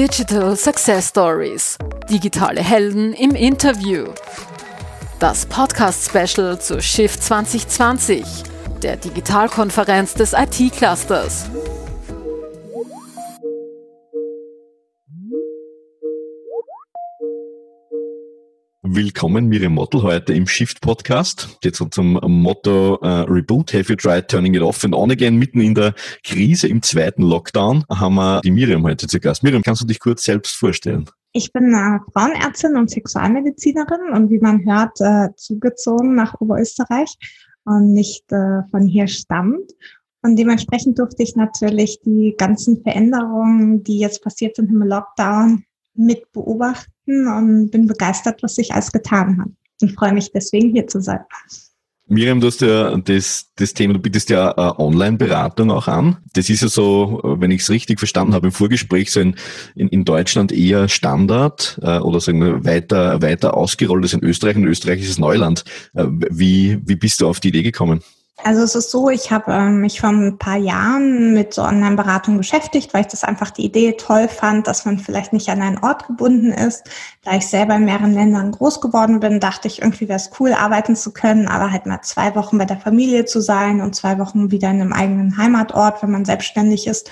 Digital 0.00 0.56
Success 0.56 1.08
Stories. 1.10 1.76
Digitale 2.08 2.62
Helden 2.62 3.12
im 3.12 3.32
Interview. 3.32 4.06
Das 5.18 5.44
Podcast-Special 5.44 6.58
zu 6.58 6.80
Shift 6.80 7.22
2020, 7.22 8.24
der 8.82 8.96
Digitalkonferenz 8.96 10.14
des 10.14 10.32
IT-Clusters. 10.32 11.50
Willkommen, 18.92 19.46
Miriam 19.46 19.74
Mottel, 19.74 20.02
heute 20.02 20.34
im 20.34 20.48
Shift 20.48 20.80
Podcast. 20.80 21.60
Jetzt 21.62 21.80
zum 21.92 22.18
Motto 22.26 22.96
uh, 22.96 23.22
Reboot, 23.30 23.72
have 23.72 23.88
you 23.88 23.94
tried 23.94 24.26
turning 24.26 24.54
it 24.54 24.62
off 24.62 24.82
and 24.82 24.96
on 24.96 25.12
again? 25.12 25.36
Mitten 25.36 25.60
in 25.60 25.76
der 25.76 25.94
Krise 26.24 26.66
im 26.66 26.82
zweiten 26.82 27.22
Lockdown 27.22 27.84
haben 27.88 28.16
wir 28.16 28.40
die 28.40 28.50
Miriam 28.50 28.82
heute 28.82 29.06
zu 29.06 29.20
Gast. 29.20 29.44
Miriam, 29.44 29.62
kannst 29.62 29.80
du 29.80 29.86
dich 29.86 30.00
kurz 30.00 30.24
selbst 30.24 30.56
vorstellen? 30.56 31.08
Ich 31.30 31.52
bin 31.52 31.72
äh, 31.72 32.00
Frauenärztin 32.12 32.76
und 32.76 32.90
Sexualmedizinerin 32.90 34.12
und 34.12 34.28
wie 34.28 34.40
man 34.40 34.64
hört, 34.66 35.00
äh, 35.00 35.28
zugezogen 35.36 36.16
nach 36.16 36.40
Oberösterreich 36.40 37.14
und 37.62 37.92
nicht 37.92 38.32
äh, 38.32 38.62
von 38.72 38.88
hier 38.88 39.06
stammt. 39.06 39.70
Und 40.22 40.34
dementsprechend 40.34 40.98
durfte 40.98 41.22
ich 41.22 41.36
natürlich 41.36 42.00
die 42.04 42.34
ganzen 42.36 42.82
Veränderungen, 42.82 43.84
die 43.84 44.00
jetzt 44.00 44.24
passiert 44.24 44.56
sind 44.56 44.68
im 44.68 44.82
Lockdown, 44.82 45.62
mit 45.94 46.32
beobachten 46.32 46.90
und 47.26 47.70
bin 47.70 47.86
begeistert, 47.86 48.42
was 48.42 48.54
sich 48.54 48.72
alles 48.72 48.92
getan 48.92 49.38
hat. 49.38 49.48
Und 49.82 49.92
freue 49.92 50.12
mich 50.12 50.30
deswegen 50.32 50.70
hier 50.70 50.86
zu 50.86 51.00
sein. 51.00 51.20
Miriam, 52.10 52.40
du 52.40 52.48
hast 52.48 52.60
ja 52.60 52.96
das, 52.96 53.52
das 53.54 53.72
Thema, 53.72 53.94
du 53.94 54.00
bietest 54.00 54.30
ja 54.30 54.50
äh, 54.50 54.82
Online-Beratung 54.82 55.70
auch 55.70 55.86
an. 55.86 56.16
Das 56.32 56.50
ist 56.50 56.60
ja 56.60 56.66
so, 56.66 57.20
wenn 57.22 57.52
ich 57.52 57.62
es 57.62 57.70
richtig 57.70 58.00
verstanden 58.00 58.34
habe 58.34 58.48
im 58.48 58.52
Vorgespräch, 58.52 59.12
so 59.12 59.20
in, 59.20 59.36
in, 59.76 59.86
in 59.88 60.04
Deutschland 60.04 60.50
eher 60.50 60.88
Standard 60.88 61.78
äh, 61.82 61.98
oder 62.00 62.20
sagen 62.20 62.40
wir 62.40 62.64
weiter, 62.64 63.22
weiter 63.22 63.56
ausgerollt 63.56 64.02
als 64.02 64.12
in 64.12 64.24
Österreich. 64.24 64.56
In 64.56 64.66
Österreich 64.66 65.02
ist 65.02 65.10
es 65.10 65.18
Neuland. 65.18 65.64
Äh, 65.94 66.06
wie, 66.30 66.80
wie 66.84 66.96
bist 66.96 67.20
du 67.20 67.28
auf 67.28 67.38
die 67.38 67.48
Idee 67.48 67.62
gekommen? 67.62 68.02
Also 68.44 68.62
es 68.62 68.74
ist 68.74 68.90
so, 68.90 69.10
ich 69.10 69.30
habe 69.30 69.52
ähm, 69.52 69.80
mich 69.80 70.00
vor 70.00 70.10
ein 70.10 70.38
paar 70.38 70.56
Jahren 70.56 71.32
mit 71.34 71.54
so 71.54 71.62
Online-Beratung 71.62 72.36
beschäftigt, 72.36 72.94
weil 72.94 73.02
ich 73.02 73.06
das 73.08 73.24
einfach 73.24 73.50
die 73.50 73.64
Idee 73.64 73.92
toll 73.92 74.28
fand, 74.28 74.66
dass 74.66 74.84
man 74.84 74.98
vielleicht 74.98 75.32
nicht 75.32 75.48
an 75.48 75.62
einen 75.62 75.78
Ort 75.78 76.06
gebunden 76.06 76.52
ist. 76.52 76.84
Da 77.22 77.36
ich 77.36 77.46
selber 77.46 77.76
in 77.76 77.84
mehreren 77.84 78.14
Ländern 78.14 78.52
groß 78.52 78.80
geworden 78.80 79.20
bin, 79.20 79.40
dachte 79.40 79.68
ich, 79.68 79.82
irgendwie 79.82 80.08
wäre 80.08 80.18
es 80.18 80.30
cool, 80.38 80.52
arbeiten 80.52 80.96
zu 80.96 81.12
können, 81.12 81.48
aber 81.48 81.72
halt 81.72 81.86
mal 81.86 82.02
zwei 82.02 82.34
Wochen 82.34 82.58
bei 82.58 82.64
der 82.64 82.78
Familie 82.78 83.24
zu 83.24 83.40
sein 83.40 83.80
und 83.80 83.94
zwei 83.94 84.18
Wochen 84.18 84.50
wieder 84.50 84.70
in 84.70 84.80
einem 84.80 84.92
eigenen 84.92 85.36
Heimatort, 85.36 86.02
wenn 86.02 86.10
man 86.10 86.24
selbstständig 86.24 86.86
ist 86.86 87.10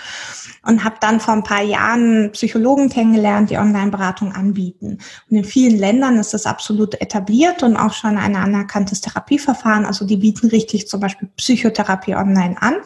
und 0.69 0.85
habe 0.85 0.97
dann 1.01 1.19
vor 1.19 1.33
ein 1.33 1.43
paar 1.43 1.63
Jahren 1.63 2.31
Psychologen 2.33 2.91
kennengelernt, 2.91 3.49
die 3.49 3.57
Online-Beratung 3.57 4.33
anbieten. 4.33 4.99
Und 5.31 5.37
in 5.37 5.45
vielen 5.45 5.79
Ländern 5.79 6.19
ist 6.19 6.35
das 6.35 6.45
absolut 6.45 7.01
etabliert 7.01 7.63
und 7.63 7.77
auch 7.77 7.95
schon 7.95 8.19
ein 8.19 8.37
anerkanntes 8.37 9.01
Therapieverfahren. 9.01 9.87
Also 9.87 10.05
die 10.05 10.19
bieten 10.19 10.49
richtig 10.49 10.87
zum 10.87 11.01
Beispiel 11.01 11.18
Psychotherapie 11.37 12.15
online 12.15 12.61
an. 12.61 12.77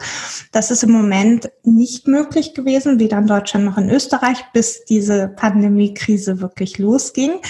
Das 0.51 0.71
ist 0.71 0.83
im 0.83 0.91
Moment 0.91 1.49
nicht 1.63 2.07
möglich 2.07 2.53
gewesen, 2.53 2.99
weder 2.99 3.17
in 3.17 3.27
Deutschland 3.27 3.65
noch 3.65 3.77
in 3.77 3.89
Österreich, 3.89 4.43
bis 4.53 4.85
diese 4.85 5.27
Pandemiekrise 5.27 6.41
wirklich 6.41 6.77
losging. 6.77 7.41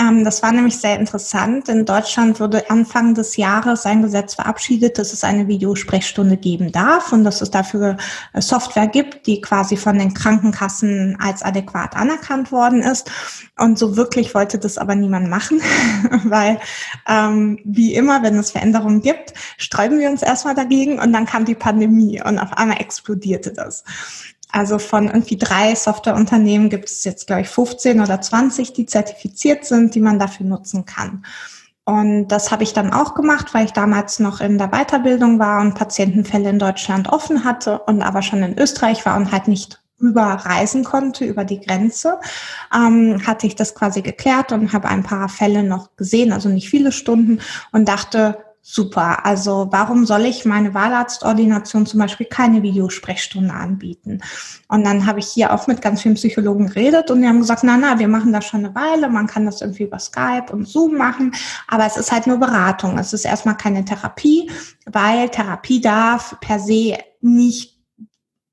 Ähm, 0.00 0.24
das 0.24 0.42
war 0.42 0.52
nämlich 0.52 0.78
sehr 0.78 0.98
interessant. 0.98 1.68
In 1.68 1.84
Deutschland 1.84 2.40
wurde 2.40 2.70
Anfang 2.70 3.14
des 3.14 3.36
Jahres 3.36 3.84
ein 3.84 4.02
Gesetz 4.02 4.34
verabschiedet, 4.34 4.98
dass 4.98 5.12
es 5.12 5.24
eine 5.24 5.46
Videosprechstunde 5.46 6.36
geben 6.36 6.72
darf 6.72 7.12
und 7.12 7.24
dass 7.24 7.42
es 7.42 7.50
dafür 7.50 7.96
äh, 8.32 8.40
Software 8.40 8.86
gibt, 8.86 9.26
die 9.26 9.40
quasi 9.40 9.76
von 9.76 9.98
den 9.98 10.14
Krankenkassen 10.14 11.18
als 11.20 11.42
adäquat 11.42 11.96
anerkannt 11.96 12.50
worden 12.50 12.82
ist. 12.82 13.10
Und 13.58 13.78
so 13.78 13.96
wirklich 13.96 14.34
wollte 14.34 14.58
das 14.58 14.78
aber 14.78 14.94
niemand 14.94 15.28
machen, 15.28 15.60
weil 16.24 16.60
ähm, 17.06 17.58
wie 17.64 17.94
immer, 17.94 18.22
wenn 18.22 18.38
es 18.38 18.52
Veränderungen 18.52 19.02
gibt, 19.02 19.34
sträuben 19.58 19.98
wir 19.98 20.08
uns 20.08 20.22
erstmal 20.22 20.54
dagegen 20.54 20.98
und 20.98 21.12
dann 21.12 21.26
kam 21.26 21.44
die 21.44 21.54
Pandemie 21.54 22.22
und 22.22 22.38
auf 22.38 22.56
einmal 22.56 22.80
explodierte 22.80 23.52
das. 23.52 23.84
Also 24.52 24.78
von 24.78 25.06
irgendwie 25.06 25.36
drei 25.36 25.74
Softwareunternehmen 25.74 26.70
gibt 26.70 26.90
es 26.90 27.04
jetzt, 27.04 27.26
glaube 27.26 27.42
ich, 27.42 27.48
15 27.48 28.00
oder 28.00 28.20
20, 28.20 28.72
die 28.72 28.86
zertifiziert 28.86 29.64
sind, 29.64 29.94
die 29.94 30.00
man 30.00 30.18
dafür 30.18 30.46
nutzen 30.46 30.84
kann. 30.84 31.24
Und 31.84 32.28
das 32.28 32.50
habe 32.50 32.62
ich 32.62 32.72
dann 32.72 32.92
auch 32.92 33.14
gemacht, 33.14 33.52
weil 33.52 33.64
ich 33.64 33.72
damals 33.72 34.20
noch 34.20 34.40
in 34.40 34.58
der 34.58 34.68
Weiterbildung 34.68 35.38
war 35.38 35.60
und 35.60 35.74
Patientenfälle 35.74 36.50
in 36.50 36.58
Deutschland 36.58 37.08
offen 37.08 37.44
hatte 37.44 37.80
und 37.80 38.02
aber 38.02 38.22
schon 38.22 38.42
in 38.42 38.58
Österreich 38.58 39.04
war 39.06 39.16
und 39.16 39.32
halt 39.32 39.48
nicht 39.48 39.80
überreisen 39.98 40.84
konnte 40.84 41.24
über 41.24 41.44
die 41.44 41.60
Grenze, 41.60 42.18
ähm, 42.74 43.26
hatte 43.26 43.46
ich 43.46 43.54
das 43.54 43.74
quasi 43.74 44.02
geklärt 44.02 44.52
und 44.52 44.72
habe 44.72 44.88
ein 44.88 45.02
paar 45.02 45.28
Fälle 45.28 45.62
noch 45.62 45.96
gesehen, 45.96 46.32
also 46.32 46.48
nicht 46.48 46.70
viele 46.70 46.92
Stunden 46.92 47.40
und 47.72 47.88
dachte, 47.88 48.38
super. 48.62 49.24
Also 49.24 49.68
warum 49.70 50.06
soll 50.06 50.26
ich 50.26 50.44
meine 50.44 50.74
Wahlarztordination 50.74 51.86
zum 51.86 52.00
Beispiel 52.00 52.26
keine 52.26 52.62
Videosprechstunde 52.62 53.52
anbieten? 53.52 54.20
Und 54.68 54.84
dann 54.84 55.06
habe 55.06 55.18
ich 55.18 55.28
hier 55.28 55.52
auch 55.52 55.66
mit 55.66 55.82
ganz 55.82 56.02
vielen 56.02 56.14
Psychologen 56.14 56.68
geredet 56.68 57.10
und 57.10 57.22
die 57.22 57.28
haben 57.28 57.40
gesagt, 57.40 57.64
na, 57.64 57.76
na, 57.76 57.98
wir 57.98 58.08
machen 58.08 58.32
das 58.32 58.46
schon 58.46 58.64
eine 58.64 58.74
Weile, 58.74 59.08
man 59.08 59.26
kann 59.26 59.46
das 59.46 59.60
irgendwie 59.60 59.84
über 59.84 59.98
Skype 59.98 60.46
und 60.52 60.68
Zoom 60.68 60.96
machen, 60.96 61.32
aber 61.68 61.86
es 61.86 61.96
ist 61.96 62.12
halt 62.12 62.26
nur 62.26 62.38
Beratung. 62.38 62.98
Es 62.98 63.12
ist 63.12 63.24
erstmal 63.24 63.56
keine 63.56 63.84
Therapie, 63.84 64.50
weil 64.86 65.28
Therapie 65.28 65.80
darf 65.80 66.36
per 66.40 66.58
se 66.58 66.98
nicht 67.20 67.80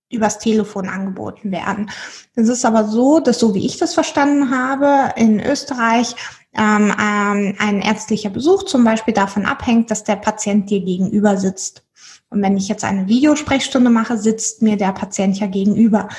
übers 0.09 0.39
Telefon 0.39 0.88
angeboten 0.88 1.51
werden. 1.51 1.89
Es 2.35 2.47
ist 2.47 2.66
aber 2.66 2.85
so, 2.85 3.19
dass 3.19 3.39
so 3.39 3.53
wie 3.53 3.66
ich 3.66 3.78
das 3.78 3.94
verstanden 3.94 4.51
habe, 4.56 5.13
in 5.18 5.39
Österreich 5.39 6.16
ähm, 6.57 6.94
ähm, 7.00 7.56
ein 7.59 7.81
ärztlicher 7.81 8.29
Besuch 8.29 8.63
zum 8.63 8.84
Beispiel 8.84 9.13
davon 9.13 9.45
abhängt, 9.45 9.91
dass 9.91 10.03
der 10.03 10.16
Patient 10.18 10.69
dir 10.69 10.81
gegenüber 10.81 11.38
sitzt. 11.38 11.86
Und 12.29 12.41
wenn 12.41 12.57
ich 12.57 12.67
jetzt 12.67 12.83
eine 12.83 13.07
Videosprechstunde 13.07 13.89
mache, 13.89 14.17
sitzt 14.17 14.61
mir 14.61 14.75
der 14.75 14.91
Patient 14.91 15.39
ja 15.39 15.47
gegenüber. 15.47 16.09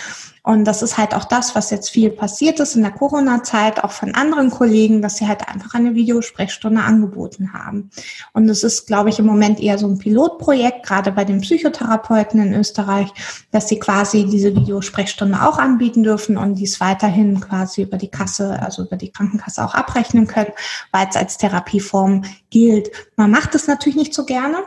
Und 0.42 0.64
das 0.64 0.80
ist 0.80 0.96
halt 0.96 1.14
auch 1.14 1.26
das, 1.26 1.54
was 1.54 1.68
jetzt 1.68 1.90
viel 1.90 2.08
passiert 2.08 2.58
ist 2.58 2.74
in 2.74 2.80
der 2.80 2.92
Corona-Zeit, 2.92 3.84
auch 3.84 3.90
von 3.90 4.14
anderen 4.14 4.48
Kollegen, 4.48 5.02
dass 5.02 5.18
sie 5.18 5.28
halt 5.28 5.46
einfach 5.46 5.74
eine 5.74 5.94
Videosprechstunde 5.94 6.80
angeboten 6.80 7.52
haben. 7.52 7.90
Und 8.32 8.48
es 8.48 8.64
ist, 8.64 8.86
glaube 8.86 9.10
ich, 9.10 9.18
im 9.18 9.26
Moment 9.26 9.60
eher 9.60 9.76
so 9.76 9.86
ein 9.86 9.98
Pilotprojekt, 9.98 10.86
gerade 10.86 11.12
bei 11.12 11.26
den 11.26 11.42
Psychotherapeuten 11.42 12.40
in 12.40 12.54
Österreich, 12.54 13.12
dass 13.50 13.68
sie 13.68 13.78
quasi 13.78 14.24
diese 14.24 14.56
Videosprechstunde 14.56 15.42
auch 15.42 15.58
anbieten 15.58 16.02
dürfen 16.02 16.38
und 16.38 16.54
dies 16.54 16.80
weiterhin 16.80 17.40
quasi 17.40 17.82
über 17.82 17.98
die 17.98 18.10
Kasse, 18.10 18.58
also 18.62 18.84
über 18.84 18.96
die 18.96 19.12
Krankenkasse 19.12 19.62
auch 19.62 19.74
abrechnen 19.74 20.26
können, 20.26 20.52
weil 20.92 21.08
es 21.10 21.16
als 21.16 21.36
Therapieform 21.36 22.24
gilt. 22.48 22.90
Man 23.16 23.30
macht 23.30 23.54
es 23.54 23.66
natürlich 23.66 23.96
nicht 23.96 24.14
so 24.14 24.24
gerne, 24.24 24.64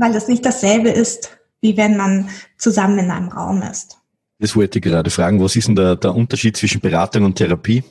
weil 0.00 0.14
es 0.14 0.28
nicht 0.28 0.44
dasselbe 0.44 0.90
ist, 0.90 1.38
wie 1.60 1.76
wenn 1.76 1.96
man 1.96 2.28
zusammen 2.56 2.98
in 2.98 3.10
einem 3.10 3.28
Raum 3.28 3.62
ist. 3.62 3.98
Das 4.38 4.54
wollte 4.54 4.78
ich 4.78 4.84
gerade 4.84 5.10
fragen. 5.10 5.42
Was 5.42 5.56
ist 5.56 5.68
denn 5.68 5.76
der, 5.76 5.96
der 5.96 6.14
Unterschied 6.14 6.56
zwischen 6.56 6.80
Beratung 6.80 7.24
und 7.24 7.34
Therapie? 7.34 7.82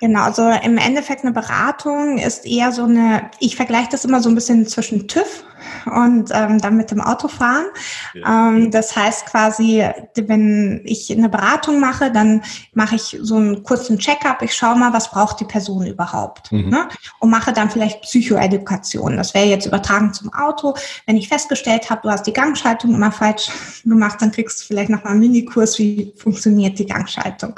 Genau, 0.00 0.22
also 0.22 0.48
im 0.62 0.78
Endeffekt 0.78 1.22
eine 1.22 1.32
Beratung 1.32 2.18
ist 2.18 2.46
eher 2.46 2.72
so 2.72 2.84
eine, 2.84 3.30
ich 3.40 3.56
vergleiche 3.56 3.88
das 3.90 4.04
immer 4.04 4.20
so 4.20 4.28
ein 4.28 4.34
bisschen 4.34 4.66
zwischen 4.66 5.08
TÜV 5.08 5.44
und 5.86 6.30
ähm, 6.32 6.60
dann 6.60 6.76
mit 6.76 6.90
dem 6.90 7.00
Auto 7.00 7.28
fahren. 7.28 7.66
Ja. 8.14 8.48
Ähm, 8.48 8.70
das 8.70 8.96
heißt 8.96 9.26
quasi, 9.26 9.86
wenn 10.14 10.82
ich 10.84 11.10
eine 11.10 11.28
Beratung 11.28 11.80
mache, 11.80 12.10
dann 12.10 12.42
mache 12.72 12.96
ich 12.96 13.18
so 13.20 13.36
einen 13.36 13.62
kurzen 13.62 13.98
Check-up. 13.98 14.42
Ich 14.42 14.54
schaue 14.54 14.76
mal, 14.76 14.92
was 14.92 15.10
braucht 15.10 15.40
die 15.40 15.44
Person 15.44 15.86
überhaupt 15.86 16.52
mhm. 16.52 16.68
ne? 16.68 16.88
und 17.20 17.30
mache 17.30 17.52
dann 17.52 17.70
vielleicht 17.70 18.02
Psychoedukation. 18.02 19.16
Das 19.16 19.34
wäre 19.34 19.46
jetzt 19.46 19.66
übertragen 19.66 20.12
zum 20.12 20.32
Auto. 20.32 20.74
Wenn 21.06 21.16
ich 21.16 21.28
festgestellt 21.28 21.90
habe, 21.90 22.02
du 22.02 22.10
hast 22.10 22.26
die 22.26 22.32
Gangschaltung 22.32 22.94
immer 22.94 23.12
falsch 23.12 23.50
gemacht, 23.84 24.20
dann 24.20 24.32
kriegst 24.32 24.60
du 24.60 24.66
vielleicht 24.66 24.90
noch 24.90 25.04
mal 25.04 25.10
einen 25.10 25.20
Minikurs, 25.20 25.78
wie 25.78 26.12
funktioniert 26.16 26.78
die 26.78 26.86
Gangschaltung. 26.86 27.54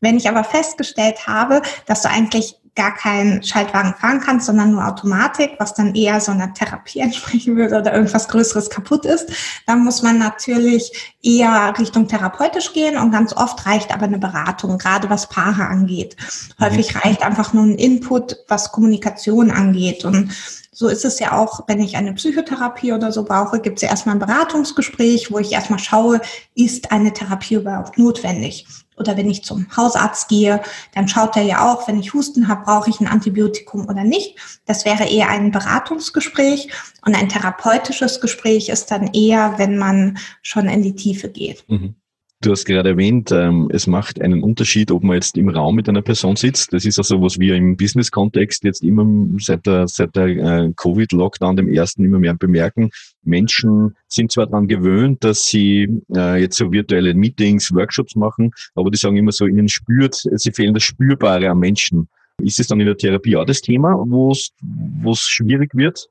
Wenn 0.00 0.16
ich 0.16 0.28
aber 0.28 0.44
festgestellt 0.44 1.26
habe, 1.26 1.62
dass 1.86 2.02
du 2.02 2.08
eigentlich 2.08 2.56
gar 2.78 2.94
keinen 2.94 3.42
Schaltwagen 3.42 3.92
fahren 3.94 4.20
kannst, 4.20 4.46
sondern 4.46 4.70
nur 4.70 4.86
Automatik, 4.86 5.56
was 5.58 5.74
dann 5.74 5.96
eher 5.96 6.20
so 6.20 6.30
einer 6.30 6.54
Therapie 6.54 7.00
entsprechen 7.00 7.56
würde 7.56 7.76
oder 7.76 7.92
irgendwas 7.92 8.28
Größeres 8.28 8.70
kaputt 8.70 9.04
ist, 9.04 9.30
dann 9.66 9.82
muss 9.82 10.02
man 10.02 10.16
natürlich 10.16 11.16
eher 11.20 11.74
Richtung 11.76 12.06
therapeutisch 12.06 12.72
gehen 12.72 12.96
und 12.96 13.10
ganz 13.10 13.32
oft 13.36 13.66
reicht 13.66 13.92
aber 13.92 14.04
eine 14.04 14.18
Beratung, 14.18 14.78
gerade 14.78 15.10
was 15.10 15.28
Paare 15.28 15.66
angeht. 15.66 16.16
Häufig 16.60 16.94
mhm. 16.94 17.00
reicht 17.00 17.22
einfach 17.22 17.52
nur 17.52 17.64
ein 17.64 17.74
Input, 17.74 18.36
was 18.46 18.70
Kommunikation 18.70 19.50
angeht 19.50 20.04
und 20.04 20.30
so 20.70 20.86
ist 20.86 21.04
es 21.04 21.18
ja 21.18 21.36
auch, 21.36 21.64
wenn 21.66 21.80
ich 21.80 21.96
eine 21.96 22.12
Psychotherapie 22.12 22.92
oder 22.92 23.10
so 23.10 23.24
brauche, 23.24 23.58
gibt 23.58 23.78
es 23.78 23.82
ja 23.82 23.88
erstmal 23.88 24.14
ein 24.14 24.20
Beratungsgespräch, 24.20 25.32
wo 25.32 25.40
ich 25.40 25.50
erstmal 25.50 25.80
schaue, 25.80 26.20
ist 26.54 26.92
eine 26.92 27.12
Therapie 27.12 27.56
überhaupt 27.56 27.98
notwendig? 27.98 28.64
Oder 28.98 29.16
wenn 29.16 29.30
ich 29.30 29.44
zum 29.44 29.66
Hausarzt 29.76 30.28
gehe, 30.28 30.60
dann 30.94 31.08
schaut 31.08 31.36
er 31.36 31.42
ja 31.42 31.70
auch, 31.70 31.88
wenn 31.88 31.98
ich 31.98 32.14
Husten 32.14 32.48
habe, 32.48 32.64
brauche 32.64 32.90
ich 32.90 33.00
ein 33.00 33.06
Antibiotikum 33.06 33.88
oder 33.88 34.04
nicht. 34.04 34.36
Das 34.66 34.84
wäre 34.84 35.08
eher 35.08 35.28
ein 35.28 35.50
Beratungsgespräch 35.50 36.68
und 37.04 37.14
ein 37.14 37.28
therapeutisches 37.28 38.20
Gespräch 38.20 38.68
ist 38.68 38.90
dann 38.90 39.08
eher, 39.12 39.54
wenn 39.58 39.78
man 39.78 40.18
schon 40.42 40.68
in 40.68 40.82
die 40.82 40.94
Tiefe 40.94 41.28
geht. 41.28 41.64
Mhm. 41.68 41.94
Du 42.40 42.52
hast 42.52 42.66
gerade 42.66 42.90
erwähnt, 42.90 43.32
ähm, 43.32 43.68
es 43.72 43.88
macht 43.88 44.20
einen 44.20 44.44
Unterschied, 44.44 44.92
ob 44.92 45.02
man 45.02 45.16
jetzt 45.16 45.36
im 45.36 45.48
Raum 45.48 45.74
mit 45.74 45.88
einer 45.88 46.02
Person 46.02 46.36
sitzt. 46.36 46.72
Das 46.72 46.84
ist 46.84 46.96
also, 46.98 47.20
was 47.20 47.40
wir 47.40 47.56
im 47.56 47.76
Business-Kontext 47.76 48.62
jetzt 48.62 48.84
immer 48.84 49.04
seit 49.40 49.66
der, 49.66 49.88
seit 49.88 50.14
der 50.14 50.26
äh, 50.28 50.72
Covid-Lockdown, 50.76 51.56
dem 51.56 51.68
ersten, 51.68 52.04
immer 52.04 52.20
mehr 52.20 52.34
bemerken. 52.34 52.90
Menschen 53.24 53.96
sind 54.06 54.30
zwar 54.30 54.46
daran 54.46 54.68
gewöhnt, 54.68 55.24
dass 55.24 55.46
sie 55.46 56.00
äh, 56.14 56.40
jetzt 56.40 56.58
so 56.58 56.70
virtuelle 56.70 57.12
Meetings, 57.12 57.74
Workshops 57.74 58.14
machen, 58.14 58.52
aber 58.76 58.92
die 58.92 58.98
sagen 58.98 59.16
immer 59.16 59.32
so, 59.32 59.46
ihnen 59.46 59.68
spürt, 59.68 60.14
sie 60.14 60.52
fehlen 60.52 60.74
das 60.74 60.84
Spürbare 60.84 61.48
am 61.48 61.58
Menschen. 61.58 62.08
Ist 62.40 62.60
es 62.60 62.68
dann 62.68 62.78
in 62.78 62.86
der 62.86 62.96
Therapie 62.96 63.34
auch 63.36 63.46
das 63.46 63.62
Thema, 63.62 63.96
wo 64.06 64.30
es 64.30 65.20
schwierig 65.20 65.74
wird? 65.74 66.08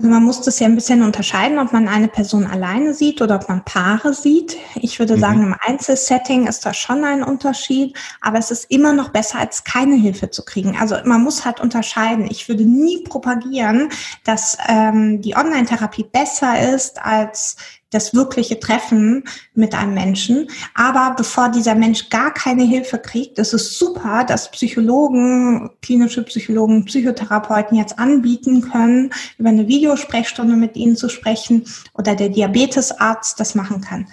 Also 0.00 0.08
man 0.08 0.24
muss 0.24 0.40
das 0.40 0.58
ja 0.58 0.66
ein 0.66 0.76
bisschen 0.76 1.02
unterscheiden, 1.02 1.58
ob 1.58 1.74
man 1.74 1.86
eine 1.86 2.08
Person 2.08 2.46
alleine 2.46 2.94
sieht 2.94 3.20
oder 3.20 3.34
ob 3.34 3.50
man 3.50 3.66
Paare 3.66 4.14
sieht. 4.14 4.56
Ich 4.76 4.98
würde 4.98 5.16
mhm. 5.16 5.20
sagen, 5.20 5.42
im 5.42 5.54
Einzelsetting 5.60 6.46
ist 6.46 6.64
da 6.64 6.72
schon 6.72 7.04
ein 7.04 7.22
Unterschied, 7.22 7.94
aber 8.22 8.38
es 8.38 8.50
ist 8.50 8.70
immer 8.70 8.94
noch 8.94 9.10
besser, 9.10 9.40
als 9.40 9.62
keine 9.62 9.96
Hilfe 9.96 10.30
zu 10.30 10.42
kriegen. 10.42 10.74
Also 10.80 10.96
man 11.04 11.22
muss 11.22 11.44
halt 11.44 11.60
unterscheiden. 11.60 12.26
Ich 12.30 12.48
würde 12.48 12.64
nie 12.64 13.02
propagieren, 13.02 13.90
dass 14.24 14.56
ähm, 14.68 15.20
die 15.20 15.36
Online-Therapie 15.36 16.04
besser 16.04 16.74
ist 16.74 17.04
als 17.04 17.58
das 17.90 18.14
wirkliche 18.14 18.58
Treffen 18.58 19.24
mit 19.54 19.74
einem 19.74 19.94
Menschen. 19.94 20.48
Aber 20.74 21.14
bevor 21.16 21.48
dieser 21.48 21.74
Mensch 21.74 22.08
gar 22.08 22.32
keine 22.32 22.64
Hilfe 22.64 22.98
kriegt, 22.98 23.38
ist 23.38 23.52
es 23.52 23.78
super, 23.78 24.24
dass 24.24 24.50
Psychologen, 24.52 25.70
klinische 25.82 26.22
Psychologen, 26.24 26.84
Psychotherapeuten 26.84 27.76
jetzt 27.76 27.98
anbieten 27.98 28.62
können, 28.62 29.10
über 29.38 29.50
eine 29.50 29.68
Videosprechstunde 29.68 30.56
mit 30.56 30.76
ihnen 30.76 30.96
zu 30.96 31.08
sprechen 31.08 31.64
oder 31.94 32.14
der 32.14 32.28
Diabetesarzt 32.28 33.38
das 33.38 33.54
machen 33.54 33.80
kann. 33.80 34.06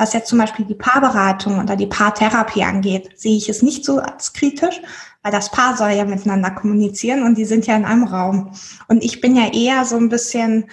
Was 0.00 0.14
jetzt 0.14 0.28
zum 0.28 0.38
Beispiel 0.38 0.64
die 0.64 0.74
Paarberatung 0.74 1.60
oder 1.60 1.76
die 1.76 1.86
Paartherapie 1.86 2.64
angeht, 2.64 3.10
sehe 3.16 3.36
ich 3.36 3.50
es 3.50 3.60
nicht 3.60 3.84
so 3.84 3.98
als 3.98 4.32
kritisch, 4.32 4.80
weil 5.22 5.30
das 5.30 5.50
Paar 5.50 5.76
soll 5.76 5.90
ja 5.90 6.06
miteinander 6.06 6.50
kommunizieren 6.50 7.22
und 7.22 7.36
die 7.36 7.44
sind 7.44 7.66
ja 7.66 7.76
in 7.76 7.84
einem 7.84 8.04
Raum. 8.04 8.50
Und 8.88 9.04
ich 9.04 9.20
bin 9.20 9.36
ja 9.36 9.52
eher 9.52 9.84
so 9.84 9.96
ein 9.96 10.08
bisschen 10.08 10.70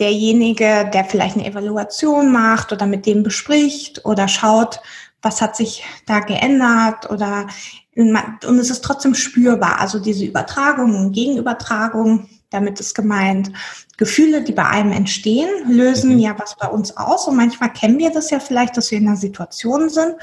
derjenige, 0.00 0.90
der 0.92 1.04
vielleicht 1.04 1.36
eine 1.36 1.46
Evaluation 1.46 2.32
macht 2.32 2.72
oder 2.72 2.86
mit 2.86 3.06
dem 3.06 3.22
bespricht 3.22 4.04
oder 4.04 4.28
schaut, 4.28 4.80
was 5.20 5.40
hat 5.40 5.56
sich 5.56 5.84
da 6.06 6.20
geändert 6.20 7.10
oder 7.10 7.46
und 7.94 8.58
es 8.58 8.70
ist 8.70 8.82
trotzdem 8.82 9.14
spürbar. 9.14 9.78
Also 9.78 9.98
diese 9.98 10.24
Übertragung 10.24 10.96
und 10.96 11.12
Gegenübertragung, 11.12 12.28
damit 12.48 12.80
ist 12.80 12.94
gemeint, 12.94 13.52
Gefühle, 13.98 14.42
die 14.42 14.52
bei 14.52 14.66
einem 14.66 14.92
entstehen, 14.92 15.48
lösen 15.68 16.14
mhm. 16.14 16.18
ja 16.18 16.38
was 16.38 16.56
bei 16.56 16.68
uns 16.68 16.96
aus. 16.96 17.28
Und 17.28 17.36
manchmal 17.36 17.72
kennen 17.72 17.98
wir 17.98 18.10
das 18.10 18.30
ja 18.30 18.40
vielleicht, 18.40 18.76
dass 18.76 18.90
wir 18.90 18.98
in 18.98 19.08
einer 19.08 19.16
Situation 19.16 19.90
sind, 19.90 20.14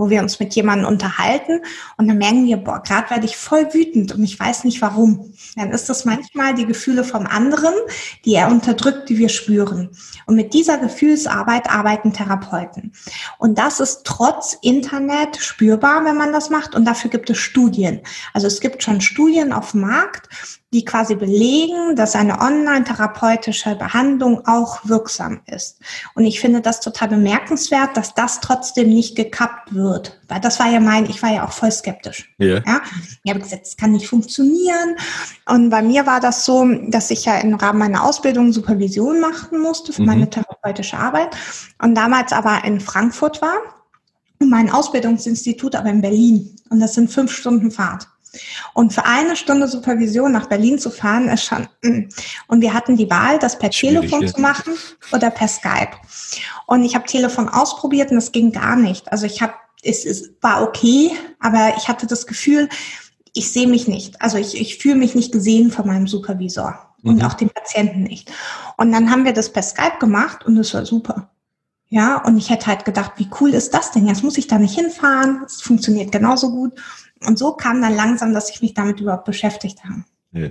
wo 0.00 0.10
wir 0.10 0.20
uns 0.20 0.40
mit 0.40 0.54
jemandem 0.54 0.88
unterhalten 0.88 1.60
und 1.96 2.08
dann 2.08 2.18
merken 2.18 2.46
wir, 2.46 2.56
boah, 2.56 2.82
gerade 2.82 3.10
werde 3.10 3.26
ich 3.26 3.36
voll 3.36 3.72
wütend 3.72 4.12
und 4.12 4.24
ich 4.24 4.40
weiß 4.40 4.64
nicht 4.64 4.80
warum. 4.80 5.32
Dann 5.56 5.70
ist 5.70 5.88
das 5.88 6.04
manchmal 6.04 6.54
die 6.54 6.66
Gefühle 6.66 7.04
vom 7.04 7.26
anderen, 7.26 7.74
die 8.24 8.34
er 8.34 8.48
unterdrückt, 8.48 9.08
die 9.08 9.18
wir 9.18 9.28
spüren. 9.28 9.90
Und 10.26 10.36
mit 10.36 10.54
dieser 10.54 10.78
Gefühlsarbeit 10.78 11.70
arbeiten 11.70 12.12
Therapeuten. 12.12 12.92
Und 13.38 13.58
das 13.58 13.80
ist 13.80 14.04
trotz 14.04 14.56
Internet 14.62 15.36
spürbar, 15.36 16.04
wenn 16.04 16.16
man 16.16 16.32
das 16.32 16.50
macht. 16.50 16.74
Und 16.74 16.86
dafür 16.86 17.10
gibt 17.10 17.28
es 17.30 17.38
Studien. 17.38 18.00
Also 18.32 18.46
es 18.46 18.60
gibt 18.60 18.82
schon 18.82 19.00
Studien 19.00 19.52
auf 19.52 19.72
dem 19.72 19.82
Markt, 19.82 20.28
die 20.72 20.84
quasi 20.84 21.16
belegen, 21.16 21.96
dass 21.96 22.14
eine 22.14 22.40
online-therapeutische 22.40 23.74
Behandlung 23.74 24.46
auch 24.46 24.84
wirksam 24.84 25.40
ist. 25.46 25.80
Und 26.14 26.24
ich 26.24 26.40
finde 26.40 26.60
das 26.60 26.80
total 26.80 27.08
bemerkenswert, 27.08 27.96
dass 27.96 28.14
das 28.14 28.40
trotzdem 28.40 28.90
nicht 28.90 29.16
gekappt 29.16 29.74
wird. 29.74 29.89
Weil 30.28 30.40
das 30.40 30.58
war 30.60 30.70
ja 30.70 30.80
mein, 30.80 31.06
ich 31.06 31.22
war 31.22 31.32
ja 31.32 31.46
auch 31.46 31.52
voll 31.52 31.70
skeptisch. 31.70 32.32
Yeah. 32.40 32.62
Ja, 32.66 32.80
ich 33.22 33.30
habe 33.30 33.40
gesagt, 33.40 33.66
das 33.66 33.76
kann 33.76 33.92
nicht 33.92 34.06
funktionieren. 34.06 34.96
Und 35.46 35.70
bei 35.70 35.82
mir 35.82 36.06
war 36.06 36.20
das 36.20 36.44
so, 36.44 36.66
dass 36.88 37.10
ich 37.10 37.24
ja 37.24 37.38
im 37.38 37.54
Rahmen 37.54 37.78
meiner 37.78 38.04
Ausbildung 38.04 38.52
Supervision 38.52 39.20
machen 39.20 39.60
musste 39.60 39.92
für 39.92 40.02
mhm. 40.02 40.08
meine 40.08 40.30
therapeutische 40.30 40.96
Arbeit. 40.96 41.36
Und 41.82 41.94
damals 41.94 42.32
aber 42.32 42.62
in 42.64 42.80
Frankfurt 42.80 43.42
war. 43.42 43.56
Und 44.38 44.50
mein 44.50 44.70
Ausbildungsinstitut 44.70 45.74
aber 45.74 45.90
in 45.90 46.00
Berlin. 46.00 46.56
Und 46.70 46.80
das 46.80 46.94
sind 46.94 47.10
fünf 47.10 47.32
Stunden 47.32 47.70
Fahrt. 47.70 48.06
Und 48.74 48.92
für 48.92 49.04
eine 49.04 49.36
Stunde 49.36 49.66
Supervision 49.66 50.32
nach 50.32 50.46
Berlin 50.46 50.78
zu 50.78 50.90
fahren, 50.90 51.28
ist 51.28 51.44
schon. 51.44 51.68
Mm. 51.82 52.08
Und 52.46 52.60
wir 52.60 52.72
hatten 52.72 52.96
die 52.96 53.10
Wahl, 53.10 53.38
das 53.38 53.58
per 53.58 53.70
Telefon 53.70 54.26
zu 54.26 54.40
machen 54.40 54.74
oder 55.12 55.30
per 55.30 55.48
Skype. 55.48 55.96
Und 56.66 56.84
ich 56.84 56.94
habe 56.94 57.06
Telefon 57.06 57.48
ausprobiert 57.48 58.12
und 58.12 58.18
es 58.18 58.30
ging 58.30 58.52
gar 58.52 58.76
nicht. 58.76 59.10
Also 59.10 59.26
ich 59.26 59.42
habe, 59.42 59.54
es, 59.82 60.04
es 60.04 60.32
war 60.40 60.62
okay, 60.62 61.10
aber 61.38 61.74
ich 61.76 61.88
hatte 61.88 62.06
das 62.06 62.26
Gefühl, 62.26 62.68
ich 63.32 63.52
sehe 63.52 63.68
mich 63.68 63.88
nicht. 63.88 64.20
Also 64.20 64.38
ich, 64.38 64.60
ich 64.60 64.78
fühle 64.78 64.96
mich 64.96 65.14
nicht 65.14 65.32
gesehen 65.32 65.70
von 65.70 65.86
meinem 65.86 66.06
Supervisor 66.06 66.94
und 67.02 67.16
mhm. 67.16 67.22
auch 67.22 67.34
den 67.34 67.50
Patienten 67.50 68.02
nicht. 68.02 68.30
Und 68.76 68.92
dann 68.92 69.10
haben 69.10 69.24
wir 69.24 69.32
das 69.32 69.52
per 69.52 69.62
Skype 69.62 69.98
gemacht 70.00 70.44
und 70.44 70.56
es 70.56 70.74
war 70.74 70.84
super. 70.84 71.30
Ja, 71.88 72.22
und 72.24 72.36
ich 72.38 72.50
hätte 72.50 72.66
halt 72.66 72.84
gedacht, 72.84 73.12
wie 73.16 73.28
cool 73.40 73.50
ist 73.50 73.74
das 73.74 73.90
denn? 73.90 74.06
Jetzt 74.06 74.22
muss 74.22 74.38
ich 74.38 74.46
da 74.46 74.58
nicht 74.58 74.76
hinfahren. 74.76 75.42
Es 75.44 75.60
funktioniert 75.60 76.12
genauso 76.12 76.50
gut. 76.52 76.80
Und 77.26 77.36
so 77.36 77.52
kam 77.52 77.82
dann 77.82 77.96
langsam, 77.96 78.32
dass 78.32 78.50
ich 78.50 78.62
mich 78.62 78.74
damit 78.74 79.00
überhaupt 79.00 79.24
beschäftigt 79.24 79.82
habe. 79.84 80.04
Ja. 80.32 80.50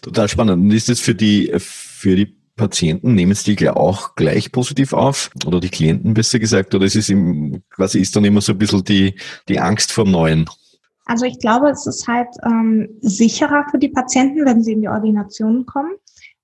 Total 0.00 0.28
spannend. 0.28 0.64
Und 0.64 0.70
ist 0.70 0.88
es 0.88 1.00
für 1.00 1.14
die, 1.14 1.52
für 1.58 2.16
die 2.16 2.39
Patienten, 2.56 3.14
nehmen 3.14 3.32
es 3.32 3.44
die 3.44 3.68
auch 3.68 4.14
gleich 4.14 4.52
positiv 4.52 4.92
auf? 4.92 5.30
Oder 5.46 5.60
die 5.60 5.70
Klienten 5.70 6.14
besser 6.14 6.38
gesagt? 6.38 6.74
Oder 6.74 6.86
ist 6.86 6.96
es 6.96 7.08
im, 7.08 7.62
quasi 7.70 8.00
ist 8.00 8.14
dann 8.16 8.24
immer 8.24 8.40
so 8.40 8.52
ein 8.52 8.58
bisschen 8.58 8.84
die, 8.84 9.14
die 9.48 9.60
Angst 9.60 9.92
vor 9.92 10.04
Neuen? 10.04 10.48
Also 11.06 11.24
ich 11.24 11.38
glaube, 11.38 11.70
es 11.70 11.86
ist 11.86 12.06
halt 12.06 12.28
ähm, 12.44 12.88
sicherer 13.00 13.64
für 13.70 13.78
die 13.78 13.88
Patienten, 13.88 14.44
wenn 14.44 14.62
sie 14.62 14.72
in 14.72 14.82
die 14.82 14.88
Ordination 14.88 15.66
kommen, 15.66 15.92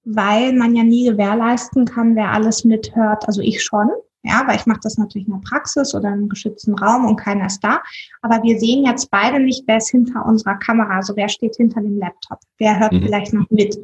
weil 0.04 0.52
man 0.54 0.74
ja 0.74 0.82
nie 0.82 1.08
gewährleisten 1.08 1.84
kann, 1.84 2.16
wer 2.16 2.32
alles 2.32 2.64
mithört. 2.64 3.26
Also 3.28 3.42
ich 3.42 3.62
schon. 3.62 3.90
Ja, 4.28 4.42
weil 4.48 4.56
ich 4.56 4.66
mache 4.66 4.80
das 4.82 4.98
natürlich 4.98 5.28
in 5.28 5.34
der 5.34 5.48
Praxis 5.48 5.94
oder 5.94 6.12
im 6.12 6.28
geschützten 6.28 6.74
Raum 6.74 7.04
und 7.04 7.14
keiner 7.14 7.46
ist 7.46 7.60
da. 7.60 7.80
Aber 8.22 8.42
wir 8.42 8.58
sehen 8.58 8.84
jetzt 8.84 9.08
beide 9.12 9.38
nicht, 9.38 9.62
wer 9.68 9.76
ist 9.76 9.90
hinter 9.90 10.26
unserer 10.26 10.56
Kamera, 10.56 10.96
also 10.96 11.14
wer 11.14 11.28
steht 11.28 11.54
hinter 11.54 11.80
dem 11.80 11.98
Laptop, 12.00 12.40
wer 12.58 12.76
hört 12.80 12.92
mhm. 12.92 13.02
vielleicht 13.02 13.32
noch 13.32 13.48
mit. 13.50 13.78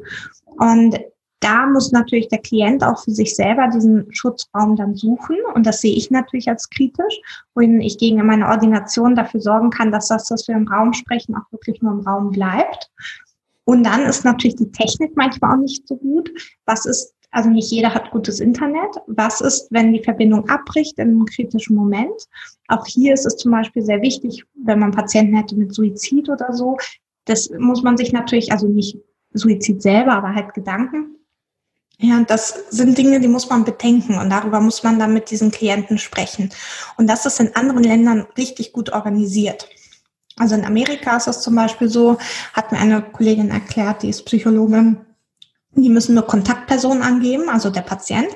Und 0.57 0.99
da 1.43 1.65
muss 1.65 1.91
natürlich 1.91 2.27
der 2.29 2.39
Klient 2.39 2.83
auch 2.83 3.03
für 3.03 3.11
sich 3.11 3.35
selber 3.35 3.67
diesen 3.67 4.11
Schutzraum 4.13 4.75
dann 4.75 4.95
suchen. 4.95 5.37
Und 5.53 5.65
das 5.65 5.81
sehe 5.81 5.95
ich 5.95 6.11
natürlich 6.11 6.47
als 6.49 6.69
kritisch, 6.69 7.19
wohin 7.55 7.81
ich 7.81 7.97
gegen 7.97 8.25
meine 8.25 8.47
Ordination 8.47 9.15
dafür 9.15 9.41
sorgen 9.41 9.69
kann, 9.69 9.91
dass 9.91 10.07
das, 10.07 10.29
was 10.31 10.47
wir 10.47 10.55
im 10.55 10.67
Raum 10.67 10.93
sprechen, 10.93 11.35
auch 11.35 11.51
wirklich 11.51 11.81
nur 11.81 11.91
im 11.91 12.01
Raum 12.01 12.31
bleibt. 12.31 12.89
Und 13.65 13.85
dann 13.85 14.01
ist 14.01 14.25
natürlich 14.25 14.57
die 14.57 14.71
Technik 14.71 15.15
manchmal 15.15 15.55
auch 15.55 15.61
nicht 15.61 15.87
so 15.87 15.95
gut. 15.95 16.29
Was 16.65 16.85
ist 16.85 17.13
also 17.33 17.49
nicht 17.49 17.71
jeder 17.71 17.93
hat 17.93 18.11
gutes 18.11 18.39
Internet. 18.39 18.95
Was 19.07 19.41
ist, 19.41 19.67
wenn 19.71 19.91
die 19.91 20.03
Verbindung 20.03 20.47
abbricht 20.49 20.99
in 20.99 21.09
einem 21.09 21.25
kritischen 21.25 21.75
Moment? 21.75 22.27
Auch 22.67 22.85
hier 22.85 23.13
ist 23.13 23.25
es 23.25 23.37
zum 23.37 23.51
Beispiel 23.51 23.81
sehr 23.81 24.03
wichtig, 24.03 24.45
wenn 24.53 24.79
man 24.79 24.91
Patienten 24.91 25.35
hätte 25.35 25.55
mit 25.55 25.73
Suizid 25.73 26.29
oder 26.29 26.53
so. 26.53 26.77
Das 27.25 27.49
muss 27.57 27.81
man 27.81 27.97
sich 27.97 28.13
natürlich, 28.13 28.51
also 28.51 28.67
nicht 28.67 28.97
Suizid 29.33 29.81
selber, 29.81 30.13
aber 30.13 30.35
halt 30.35 30.53
Gedanken. 30.53 31.15
Ja, 32.03 32.21
das 32.21 32.65
sind 32.69 32.97
Dinge, 32.97 33.21
die 33.21 33.29
muss 33.29 33.49
man 33.49 33.63
bedenken 33.63 34.17
und 34.17 34.29
darüber 34.29 34.59
muss 34.59 34.83
man 34.83 34.99
dann 34.99 35.13
mit 35.13 35.31
diesen 35.31 35.51
Klienten 35.51 35.97
sprechen. 35.97 36.49
Und 36.97 37.07
das 37.07 37.25
ist 37.25 37.39
in 37.39 37.55
anderen 37.55 37.81
Ländern 37.81 38.27
richtig 38.37 38.73
gut 38.73 38.91
organisiert. 38.91 39.69
Also 40.35 40.55
in 40.55 40.65
Amerika 40.65 41.15
ist 41.15 41.27
das 41.27 41.41
zum 41.41 41.55
Beispiel 41.55 41.87
so, 41.87 42.17
hat 42.51 42.73
mir 42.73 42.79
eine 42.79 43.01
Kollegin 43.01 43.51
erklärt, 43.51 44.03
die 44.03 44.09
ist 44.09 44.25
Psychologin, 44.25 44.97
die 45.71 45.87
müssen 45.87 46.15
nur 46.15 46.27
Kontaktpersonen 46.27 47.03
angeben, 47.03 47.47
also 47.47 47.69
der 47.69 47.83
Patient, 47.83 48.27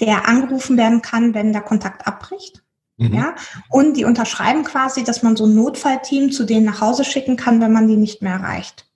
der 0.00 0.26
angerufen 0.26 0.78
werden 0.78 1.02
kann, 1.02 1.34
wenn 1.34 1.52
der 1.52 1.60
Kontakt 1.60 2.06
abbricht. 2.06 2.62
Mhm. 2.96 3.12
Ja, 3.12 3.34
und 3.68 3.98
die 3.98 4.06
unterschreiben 4.06 4.64
quasi, 4.64 5.04
dass 5.04 5.22
man 5.22 5.36
so 5.36 5.44
ein 5.44 5.54
Notfallteam 5.54 6.32
zu 6.32 6.44
denen 6.44 6.64
nach 6.64 6.80
Hause 6.80 7.04
schicken 7.04 7.36
kann, 7.36 7.60
wenn 7.60 7.72
man 7.72 7.86
die 7.86 7.98
nicht 7.98 8.22
mehr 8.22 8.32
erreicht. 8.32 8.86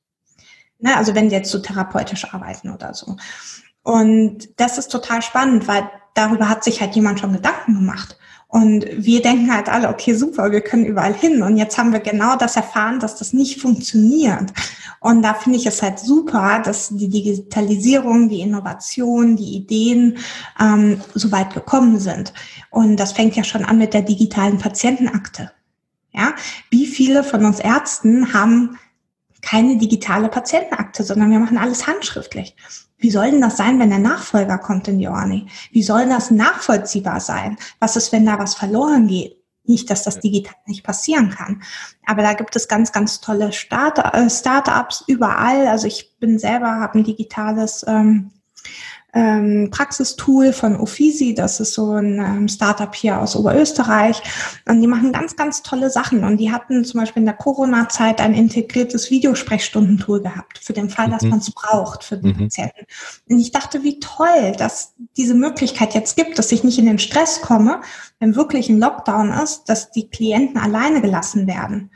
Ne, 0.78 0.96
also 0.96 1.14
wenn 1.14 1.28
die 1.28 1.34
jetzt 1.34 1.50
so 1.50 1.58
therapeutisch 1.58 2.32
arbeiten 2.32 2.70
oder 2.70 2.94
so. 2.94 3.16
Und 3.88 4.50
das 4.60 4.76
ist 4.76 4.88
total 4.88 5.22
spannend, 5.22 5.66
weil 5.66 5.88
darüber 6.12 6.50
hat 6.50 6.62
sich 6.62 6.82
halt 6.82 6.94
jemand 6.94 7.20
schon 7.20 7.32
Gedanken 7.32 7.72
gemacht. 7.72 8.18
Und 8.46 8.84
wir 8.90 9.22
denken 9.22 9.50
halt 9.50 9.70
alle, 9.70 9.88
okay, 9.88 10.12
super, 10.12 10.50
wir 10.52 10.60
können 10.60 10.84
überall 10.84 11.14
hin. 11.14 11.42
Und 11.42 11.56
jetzt 11.56 11.78
haben 11.78 11.94
wir 11.94 12.00
genau 12.00 12.36
das 12.36 12.56
erfahren, 12.56 13.00
dass 13.00 13.16
das 13.16 13.32
nicht 13.32 13.62
funktioniert. 13.62 14.52
Und 15.00 15.22
da 15.22 15.32
finde 15.32 15.56
ich 15.56 15.64
es 15.64 15.80
halt 15.80 16.00
super, 16.00 16.60
dass 16.62 16.90
die 16.90 17.08
Digitalisierung, 17.08 18.28
die 18.28 18.42
Innovation, 18.42 19.36
die 19.36 19.56
Ideen 19.56 20.18
ähm, 20.60 21.00
so 21.14 21.32
weit 21.32 21.54
gekommen 21.54 21.98
sind. 21.98 22.34
Und 22.68 22.98
das 22.98 23.12
fängt 23.12 23.36
ja 23.36 23.44
schon 23.44 23.64
an 23.64 23.78
mit 23.78 23.94
der 23.94 24.02
digitalen 24.02 24.58
Patientenakte. 24.58 25.50
Ja, 26.12 26.34
wie 26.68 26.86
viele 26.86 27.24
von 27.24 27.42
uns 27.46 27.58
Ärzten 27.58 28.34
haben 28.34 28.76
keine 29.48 29.78
digitale 29.78 30.28
Patientenakte, 30.28 31.02
sondern 31.02 31.30
wir 31.30 31.38
machen 31.38 31.56
alles 31.56 31.86
handschriftlich. 31.86 32.54
Wie 32.98 33.10
soll 33.10 33.30
denn 33.30 33.40
das 33.40 33.56
sein, 33.56 33.78
wenn 33.78 33.88
der 33.88 33.98
Nachfolger 33.98 34.58
kommt 34.58 34.88
in 34.88 34.98
die 34.98 35.08
Orni? 35.08 35.46
Wie 35.72 35.82
soll 35.82 36.06
das 36.06 36.30
nachvollziehbar 36.30 37.20
sein? 37.20 37.56
Was 37.80 37.96
ist, 37.96 38.12
wenn 38.12 38.26
da 38.26 38.38
was 38.38 38.54
verloren 38.54 39.06
geht? 39.06 39.36
Nicht, 39.64 39.88
dass 39.90 40.02
das 40.02 40.20
digital 40.20 40.54
nicht 40.66 40.84
passieren 40.84 41.30
kann. 41.30 41.62
Aber 42.04 42.22
da 42.22 42.34
gibt 42.34 42.56
es 42.56 42.68
ganz, 42.68 42.92
ganz 42.92 43.20
tolle 43.20 43.52
Start 43.52 43.98
äh, 44.14 44.28
Startups 44.28 45.04
überall. 45.06 45.66
Also 45.66 45.86
ich 45.86 46.18
bin 46.18 46.38
selber, 46.38 46.80
habe 46.80 46.98
ein 46.98 47.04
digitales 47.04 47.86
ähm, 47.88 48.32
ähm, 49.14 49.68
Praxistool 49.70 50.52
von 50.52 50.76
Ofisi. 50.76 51.34
Das 51.34 51.60
ist 51.60 51.74
so 51.74 51.92
ein 51.92 52.18
ähm, 52.18 52.48
Startup 52.48 52.94
hier 52.94 53.18
aus 53.20 53.36
Oberösterreich. 53.36 54.22
Und 54.68 54.80
die 54.82 54.86
machen 54.86 55.12
ganz, 55.12 55.34
ganz 55.34 55.62
tolle 55.62 55.90
Sachen. 55.90 56.24
Und 56.24 56.36
die 56.38 56.52
hatten 56.52 56.84
zum 56.84 57.00
Beispiel 57.00 57.20
in 57.20 57.26
der 57.26 57.36
Corona-Zeit 57.36 58.20
ein 58.20 58.34
integriertes 58.34 59.10
Videosprechstundentool 59.10 60.22
gehabt, 60.22 60.58
für 60.58 60.74
den 60.74 60.90
Fall, 60.90 61.10
dass 61.10 61.22
mhm. 61.22 61.30
man 61.30 61.38
es 61.38 61.50
braucht 61.50 62.04
für 62.04 62.18
die 62.18 62.34
mhm. 62.34 62.38
Patienten. 62.38 62.86
Und 63.28 63.38
ich 63.38 63.50
dachte, 63.50 63.82
wie 63.82 63.98
toll, 63.98 64.52
dass 64.58 64.94
diese 65.16 65.34
Möglichkeit 65.34 65.94
jetzt 65.94 66.16
gibt, 66.16 66.38
dass 66.38 66.52
ich 66.52 66.62
nicht 66.62 66.78
in 66.78 66.86
den 66.86 66.98
Stress 66.98 67.40
komme, 67.40 67.80
wenn 68.20 68.36
wirklich 68.36 68.68
ein 68.68 68.78
Lockdown 68.78 69.30
ist, 69.30 69.64
dass 69.64 69.90
die 69.90 70.08
Klienten 70.08 70.58
alleine 70.58 71.00
gelassen 71.00 71.46
werden 71.46 71.90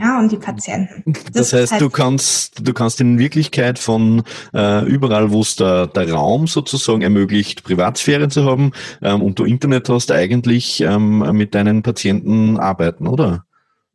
ja, 0.00 0.18
und 0.20 0.30
die 0.30 0.36
Patienten. 0.36 1.12
Das, 1.12 1.50
das 1.50 1.52
heißt, 1.52 1.72
halt 1.72 1.82
du 1.82 1.90
kannst, 1.90 2.66
du 2.66 2.72
kannst 2.72 3.00
in 3.00 3.18
Wirklichkeit 3.18 3.80
von 3.80 4.22
äh, 4.54 4.86
überall, 4.86 5.32
wo 5.32 5.40
es 5.40 5.56
der, 5.56 5.88
der 5.88 6.12
Raum 6.12 6.46
sozusagen 6.46 7.02
ermöglicht, 7.02 7.64
Privatsphäre 7.64 8.28
zu 8.28 8.44
haben 8.44 8.70
ähm, 9.02 9.22
und 9.22 9.40
du 9.40 9.44
Internet 9.44 9.88
hast, 9.88 10.12
eigentlich 10.12 10.80
ähm, 10.82 11.18
mit 11.36 11.54
deinen 11.56 11.82
Patienten 11.82 12.58
arbeiten, 12.58 13.08
oder? 13.08 13.44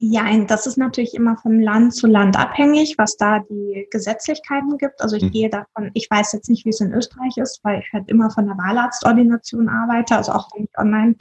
Ja, 0.05 0.25
das 0.45 0.67
ist 0.67 0.77
natürlich 0.77 1.13
immer 1.13 1.37
vom 1.37 1.61
Land 1.61 1.95
zu 1.95 2.07
Land 2.07 2.37
abhängig, 2.37 2.95
was 2.97 3.15
da 3.15 3.39
die 3.39 3.87
Gesetzlichkeiten 3.89 4.77
gibt. 4.77 5.01
Also 5.01 5.15
ich 5.15 5.23
mhm. 5.23 5.31
gehe 5.31 5.49
davon, 5.49 5.91
ich 5.93 6.11
weiß 6.11 6.33
jetzt 6.33 6.49
nicht, 6.49 6.65
wie 6.65 6.71
es 6.71 6.81
in 6.81 6.91
Österreich 6.91 7.37
ist, 7.37 7.61
weil 7.63 7.79
ich 7.79 7.93
halt 7.93 8.09
immer 8.09 8.29
von 8.29 8.45
der 8.45 8.57
Wahlarztordination 8.57 9.69
arbeite, 9.69 10.17
also 10.17 10.33
auch 10.33 10.49
wenn 10.53 10.65
ich 10.65 10.77
online 10.77 11.15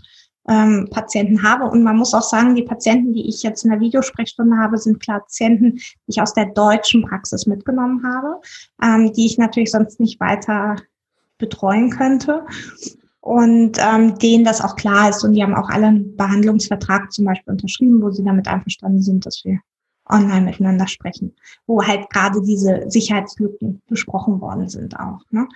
ähm, 0.48 0.88
Patienten 0.90 1.42
habe. 1.42 1.64
Und 1.64 1.82
man 1.82 1.96
muss 1.96 2.14
auch 2.14 2.22
sagen, 2.22 2.54
die 2.54 2.62
Patienten, 2.62 3.12
die 3.12 3.28
ich 3.28 3.42
jetzt 3.42 3.64
in 3.64 3.70
der 3.70 3.80
Videosprechstunde 3.80 4.56
habe, 4.56 4.78
sind 4.78 5.04
Patienten, 5.04 5.74
die 5.76 5.82
ich 6.08 6.22
aus 6.22 6.34
der 6.34 6.46
deutschen 6.46 7.02
Praxis 7.02 7.46
mitgenommen 7.46 8.02
habe, 8.04 8.40
ähm, 8.82 9.12
die 9.12 9.26
ich 9.26 9.38
natürlich 9.38 9.70
sonst 9.70 10.00
nicht 10.00 10.20
weiter 10.20 10.76
betreuen 11.38 11.90
könnte. 11.90 12.44
Und 13.20 13.78
ähm, 13.78 14.18
denen 14.18 14.44
das 14.44 14.60
auch 14.60 14.74
klar 14.74 15.08
ist. 15.10 15.22
Und 15.22 15.34
die 15.34 15.44
haben 15.44 15.54
auch 15.54 15.68
alle 15.68 15.86
einen 15.86 16.16
Behandlungsvertrag 16.16 17.12
zum 17.12 17.24
Beispiel 17.24 17.52
unterschrieben, 17.52 18.02
wo 18.02 18.10
sie 18.10 18.24
damit 18.24 18.48
einverstanden 18.48 19.00
sind, 19.00 19.24
dass 19.24 19.42
wir 19.44 19.60
online 20.08 20.46
miteinander 20.46 20.88
sprechen, 20.88 21.32
wo 21.68 21.84
halt 21.86 22.10
gerade 22.10 22.42
diese 22.42 22.90
Sicherheitslücken 22.90 23.80
besprochen 23.86 24.40
worden 24.40 24.68
sind 24.68 24.98
auch. 24.98 25.20
Ne? 25.30 25.46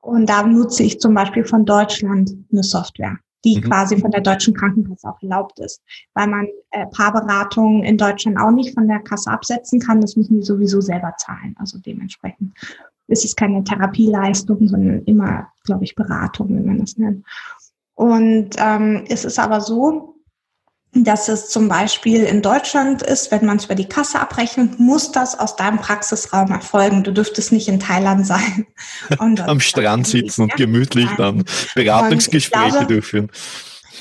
Und 0.00 0.28
da 0.28 0.44
nutze 0.44 0.84
ich 0.84 1.00
zum 1.00 1.14
Beispiel 1.14 1.44
von 1.44 1.64
Deutschland 1.64 2.36
eine 2.52 2.62
Software 2.62 3.18
die 3.44 3.58
mhm. 3.58 3.62
quasi 3.62 3.96
von 3.96 4.10
der 4.10 4.20
deutschen 4.20 4.54
Krankenkasse 4.54 5.08
auch 5.08 5.20
erlaubt 5.22 5.58
ist, 5.58 5.82
weil 6.14 6.28
man 6.28 6.46
äh, 6.70 6.86
Paarberatungen 6.86 7.82
in 7.84 7.98
Deutschland 7.98 8.38
auch 8.38 8.50
nicht 8.50 8.74
von 8.74 8.88
der 8.88 9.00
Kasse 9.00 9.30
absetzen 9.30 9.80
kann. 9.80 10.00
Das 10.00 10.16
müssen 10.16 10.40
die 10.40 10.46
sowieso 10.46 10.80
selber 10.80 11.14
zahlen. 11.18 11.56
Also 11.58 11.78
dementsprechend 11.78 12.52
ist 13.08 13.24
es 13.24 13.36
keine 13.36 13.62
Therapieleistung, 13.64 14.68
sondern 14.68 15.04
immer, 15.04 15.48
glaube 15.64 15.84
ich, 15.84 15.94
Beratung, 15.94 16.48
wenn 16.50 16.66
man 16.66 16.78
das 16.78 16.96
nennt. 16.96 17.24
Und 17.94 18.50
ähm, 18.58 19.04
es 19.08 19.24
ist 19.24 19.38
aber 19.38 19.60
so, 19.60 20.11
dass 20.94 21.28
es 21.28 21.48
zum 21.48 21.68
Beispiel 21.68 22.24
in 22.24 22.42
Deutschland 22.42 23.02
ist, 23.02 23.30
wenn 23.30 23.46
man 23.46 23.56
es 23.56 23.64
über 23.64 23.74
die 23.74 23.88
Kasse 23.88 24.20
abrechnet, 24.20 24.78
muss 24.78 25.10
das 25.10 25.38
aus 25.38 25.56
deinem 25.56 25.78
Praxisraum 25.78 26.50
erfolgen. 26.50 27.02
Du 27.02 27.12
dürftest 27.12 27.50
nicht 27.50 27.68
in 27.68 27.80
Thailand 27.80 28.26
sein. 28.26 28.66
Und 29.18 29.40
Am 29.40 29.60
Strand 29.60 30.06
sitzen 30.06 30.42
und 30.42 30.56
gemütlich 30.56 31.08
dann 31.16 31.44
Beratungsgespräche 31.74 32.70
glaube, 32.70 32.86
durchführen. 32.86 33.30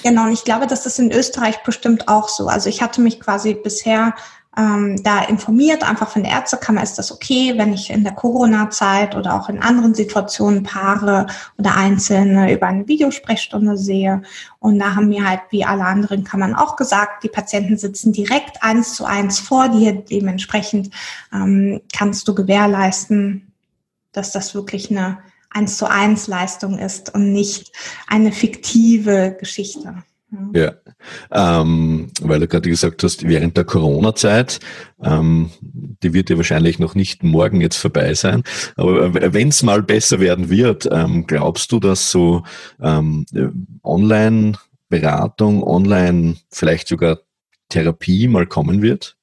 Genau, 0.03 0.25
und 0.25 0.33
ich 0.33 0.43
glaube, 0.43 0.65
das 0.67 0.85
ist 0.85 0.99
in 0.99 1.11
Österreich 1.11 1.61
bestimmt 1.63 2.07
auch 2.07 2.27
so. 2.27 2.47
Also 2.47 2.69
ich 2.69 2.81
hatte 2.81 3.01
mich 3.01 3.19
quasi 3.19 3.53
bisher 3.53 4.15
ähm, 4.57 5.01
da 5.01 5.23
informiert, 5.23 5.87
einfach 5.87 6.09
von 6.09 6.23
der 6.23 6.33
Ärztekammer 6.33 6.83
ist 6.83 6.97
das 6.97 7.11
okay, 7.11 7.53
wenn 7.55 7.73
ich 7.73 7.89
in 7.89 8.03
der 8.03 8.13
Corona-Zeit 8.13 9.15
oder 9.15 9.35
auch 9.35 9.47
in 9.47 9.61
anderen 9.61 9.93
Situationen 9.93 10.63
Paare 10.63 11.27
oder 11.57 11.77
Einzelne 11.77 12.53
über 12.53 12.67
eine 12.67 12.87
Videosprechstunde 12.87 13.77
sehe. 13.77 14.23
Und 14.59 14.79
da 14.79 14.95
haben 14.95 15.07
mir 15.07 15.27
halt 15.27 15.41
wie 15.51 15.63
alle 15.63 15.85
anderen 15.85 16.25
Kammern 16.25 16.53
auch 16.53 16.75
gesagt, 16.75 17.23
die 17.23 17.29
Patienten 17.29 17.77
sitzen 17.77 18.11
direkt 18.11 18.61
eins 18.61 18.93
zu 18.93 19.05
eins 19.05 19.39
vor 19.39 19.69
dir. 19.69 19.93
Dementsprechend 19.93 20.89
ähm, 21.33 21.81
kannst 21.93 22.27
du 22.27 22.35
gewährleisten, 22.35 23.53
dass 24.11 24.33
das 24.33 24.53
wirklich 24.53 24.91
eine 24.91 25.19
eins 25.49 25.77
zu 25.77 25.89
eins 25.89 26.27
Leistung 26.27 26.77
ist 26.77 27.13
und 27.13 27.31
nicht 27.31 27.71
eine 28.07 28.31
fiktive 28.31 29.35
Geschichte. 29.39 30.03
Ja, 30.53 30.73
ähm, 31.31 32.09
weil 32.21 32.39
du 32.39 32.47
gerade 32.47 32.69
gesagt 32.69 33.03
hast, 33.03 33.27
während 33.27 33.57
der 33.57 33.65
Corona-Zeit, 33.65 34.61
ähm, 35.03 35.51
die 35.61 36.13
wird 36.13 36.29
ja 36.29 36.37
wahrscheinlich 36.37 36.79
noch 36.79 36.95
nicht 36.95 37.21
morgen 37.21 37.59
jetzt 37.59 37.75
vorbei 37.75 38.13
sein, 38.13 38.43
aber 38.77 39.13
wenn 39.33 39.49
es 39.49 39.61
mal 39.61 39.83
besser 39.83 40.21
werden 40.21 40.49
wird, 40.49 40.87
ähm, 40.89 41.27
glaubst 41.27 41.71
du, 41.73 41.81
dass 41.81 42.11
so 42.11 42.43
ähm, 42.81 43.25
Online-Beratung, 43.83 45.63
Online 45.63 46.37
vielleicht 46.49 46.87
sogar 46.87 47.19
Therapie 47.67 48.29
mal 48.29 48.45
kommen 48.45 48.81
wird 48.81 49.17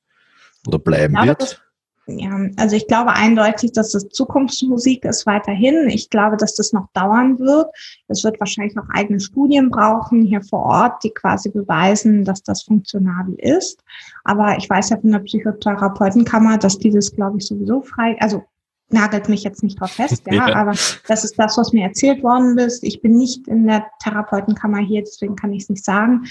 oder 0.66 0.78
bleiben 0.78 1.14
glaube, 1.14 1.28
wird? 1.28 1.62
Ja, 2.08 2.48
also 2.56 2.74
ich 2.74 2.86
glaube 2.86 3.12
eindeutig, 3.12 3.72
dass 3.72 3.92
das 3.92 4.08
Zukunftsmusik 4.08 5.04
ist 5.04 5.26
weiterhin. 5.26 5.88
Ich 5.90 6.08
glaube, 6.08 6.38
dass 6.38 6.54
das 6.54 6.72
noch 6.72 6.88
dauern 6.94 7.38
wird. 7.38 7.66
Es 8.08 8.24
wird 8.24 8.40
wahrscheinlich 8.40 8.78
auch 8.78 8.88
eigene 8.94 9.20
Studien 9.20 9.70
brauchen 9.70 10.22
hier 10.22 10.40
vor 10.40 10.64
Ort, 10.64 11.04
die 11.04 11.10
quasi 11.10 11.50
beweisen, 11.50 12.24
dass 12.24 12.42
das 12.42 12.62
funktionabel 12.62 13.34
ist. 13.38 13.84
Aber 14.24 14.56
ich 14.56 14.68
weiß 14.70 14.88
ja 14.88 14.98
von 14.98 15.12
der 15.12 15.18
Psychotherapeutenkammer, 15.18 16.56
dass 16.56 16.78
dieses, 16.78 17.14
glaube 17.14 17.38
ich, 17.38 17.46
sowieso 17.46 17.82
frei, 17.82 18.16
also 18.20 18.42
nagelt 18.88 19.28
mich 19.28 19.42
jetzt 19.42 19.62
nicht 19.62 19.78
drauf 19.78 19.90
fest, 19.90 20.22
ja, 20.30 20.48
ja, 20.48 20.56
aber 20.56 20.72
das 21.08 21.24
ist 21.24 21.38
das, 21.38 21.58
was 21.58 21.74
mir 21.74 21.84
erzählt 21.84 22.22
worden 22.22 22.56
ist. 22.56 22.82
Ich 22.84 23.02
bin 23.02 23.18
nicht 23.18 23.46
in 23.48 23.66
der 23.66 23.86
Therapeutenkammer 24.02 24.78
hier, 24.78 25.02
deswegen 25.02 25.36
kann 25.36 25.52
ich 25.52 25.64
es 25.64 25.68
nicht 25.68 25.84
sagen. 25.84 26.24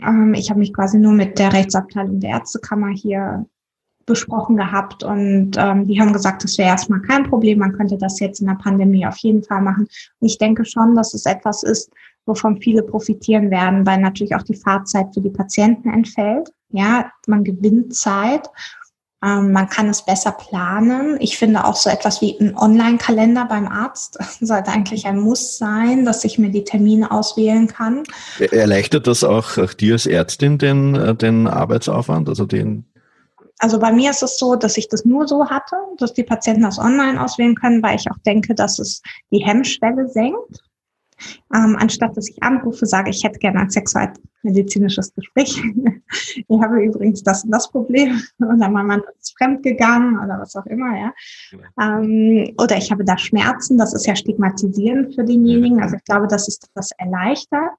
Ähm, 0.00 0.32
ich 0.32 0.48
habe 0.48 0.60
mich 0.60 0.72
quasi 0.72 0.98
nur 0.98 1.12
mit 1.12 1.38
der 1.38 1.52
Rechtsabteilung 1.52 2.20
der 2.20 2.30
Ärztekammer 2.30 2.88
hier 2.88 3.44
besprochen 4.06 4.56
gehabt 4.56 5.02
und 5.02 5.52
ähm, 5.56 5.86
die 5.86 6.00
haben 6.00 6.12
gesagt, 6.12 6.44
das 6.44 6.58
wäre 6.58 6.68
erstmal 6.68 7.00
kein 7.02 7.24
Problem, 7.24 7.58
man 7.58 7.72
könnte 7.72 7.96
das 7.98 8.20
jetzt 8.20 8.40
in 8.40 8.46
der 8.46 8.54
Pandemie 8.54 9.06
auf 9.06 9.16
jeden 9.18 9.42
Fall 9.42 9.62
machen. 9.62 9.88
Und 10.20 10.28
ich 10.28 10.38
denke 10.38 10.64
schon, 10.64 10.94
dass 10.94 11.14
es 11.14 11.26
etwas 11.26 11.62
ist, 11.62 11.90
wovon 12.26 12.60
viele 12.60 12.82
profitieren 12.82 13.50
werden, 13.50 13.86
weil 13.86 14.00
natürlich 14.00 14.34
auch 14.34 14.42
die 14.42 14.56
Fahrzeit 14.56 15.12
für 15.14 15.20
die 15.20 15.30
Patienten 15.30 15.90
entfällt. 15.90 16.50
Ja, 16.70 17.10
man 17.26 17.44
gewinnt 17.44 17.94
Zeit. 17.94 18.48
Ähm, 19.24 19.52
man 19.52 19.68
kann 19.68 19.88
es 19.88 20.04
besser 20.04 20.32
planen. 20.32 21.16
Ich 21.20 21.38
finde 21.38 21.64
auch 21.64 21.76
so 21.76 21.88
etwas 21.88 22.20
wie 22.20 22.36
ein 22.38 22.56
Online-Kalender 22.56 23.46
beim 23.46 23.66
Arzt 23.66 24.18
sollte 24.40 24.70
eigentlich 24.70 25.06
ein 25.06 25.18
Muss 25.18 25.56
sein, 25.56 26.04
dass 26.04 26.24
ich 26.24 26.38
mir 26.38 26.50
die 26.50 26.64
Termine 26.64 27.10
auswählen 27.10 27.68
kann. 27.68 28.02
Erleichtert 28.50 29.06
das 29.06 29.24
auch, 29.24 29.56
dir 29.74 29.94
als 29.94 30.06
Ärztin 30.06 30.58
den, 30.58 30.94
äh, 30.94 31.14
den 31.14 31.46
Arbeitsaufwand, 31.46 32.28
also 32.28 32.44
den 32.44 32.84
also 33.58 33.78
bei 33.78 33.92
mir 33.92 34.10
ist 34.10 34.22
es 34.22 34.38
so, 34.38 34.56
dass 34.56 34.76
ich 34.76 34.88
das 34.88 35.04
nur 35.04 35.28
so 35.28 35.48
hatte, 35.48 35.76
dass 35.98 36.12
die 36.12 36.24
Patienten 36.24 36.62
das 36.62 36.78
online 36.78 37.22
auswählen 37.22 37.54
können, 37.54 37.82
weil 37.82 37.96
ich 37.96 38.10
auch 38.10 38.18
denke, 38.26 38.54
dass 38.54 38.78
es 38.78 39.00
die 39.30 39.44
Hemmschwelle 39.44 40.08
senkt. 40.08 40.60
Ähm, 41.54 41.76
anstatt 41.78 42.16
dass 42.16 42.28
ich 42.28 42.42
anrufe, 42.42 42.86
sage 42.86 43.08
ich 43.08 43.22
hätte 43.22 43.38
gerne 43.38 43.60
ein 43.60 43.70
sexualmedizinisches 43.70 45.14
Gespräch. 45.14 45.62
ich 46.36 46.60
habe 46.60 46.82
übrigens 46.82 47.22
das 47.22 47.44
und 47.44 47.52
das 47.52 47.70
Problem 47.70 48.20
oder 48.40 48.68
mein 48.68 48.86
Mann 48.86 49.02
ist 49.20 49.36
fremdgegangen 49.38 50.18
oder 50.18 50.40
was 50.40 50.56
auch 50.56 50.66
immer, 50.66 50.98
ja. 50.98 51.12
Ähm, 51.80 52.52
oder 52.60 52.76
ich 52.76 52.90
habe 52.90 53.04
da 53.04 53.16
Schmerzen, 53.16 53.78
das 53.78 53.94
ist 53.94 54.06
ja 54.06 54.16
stigmatisierend 54.16 55.14
für 55.14 55.24
denjenigen. 55.24 55.80
Also 55.80 55.96
ich 55.96 56.04
glaube, 56.04 56.26
das 56.26 56.48
ist 56.48 56.68
das 56.74 56.90
erleichtert 56.98 57.70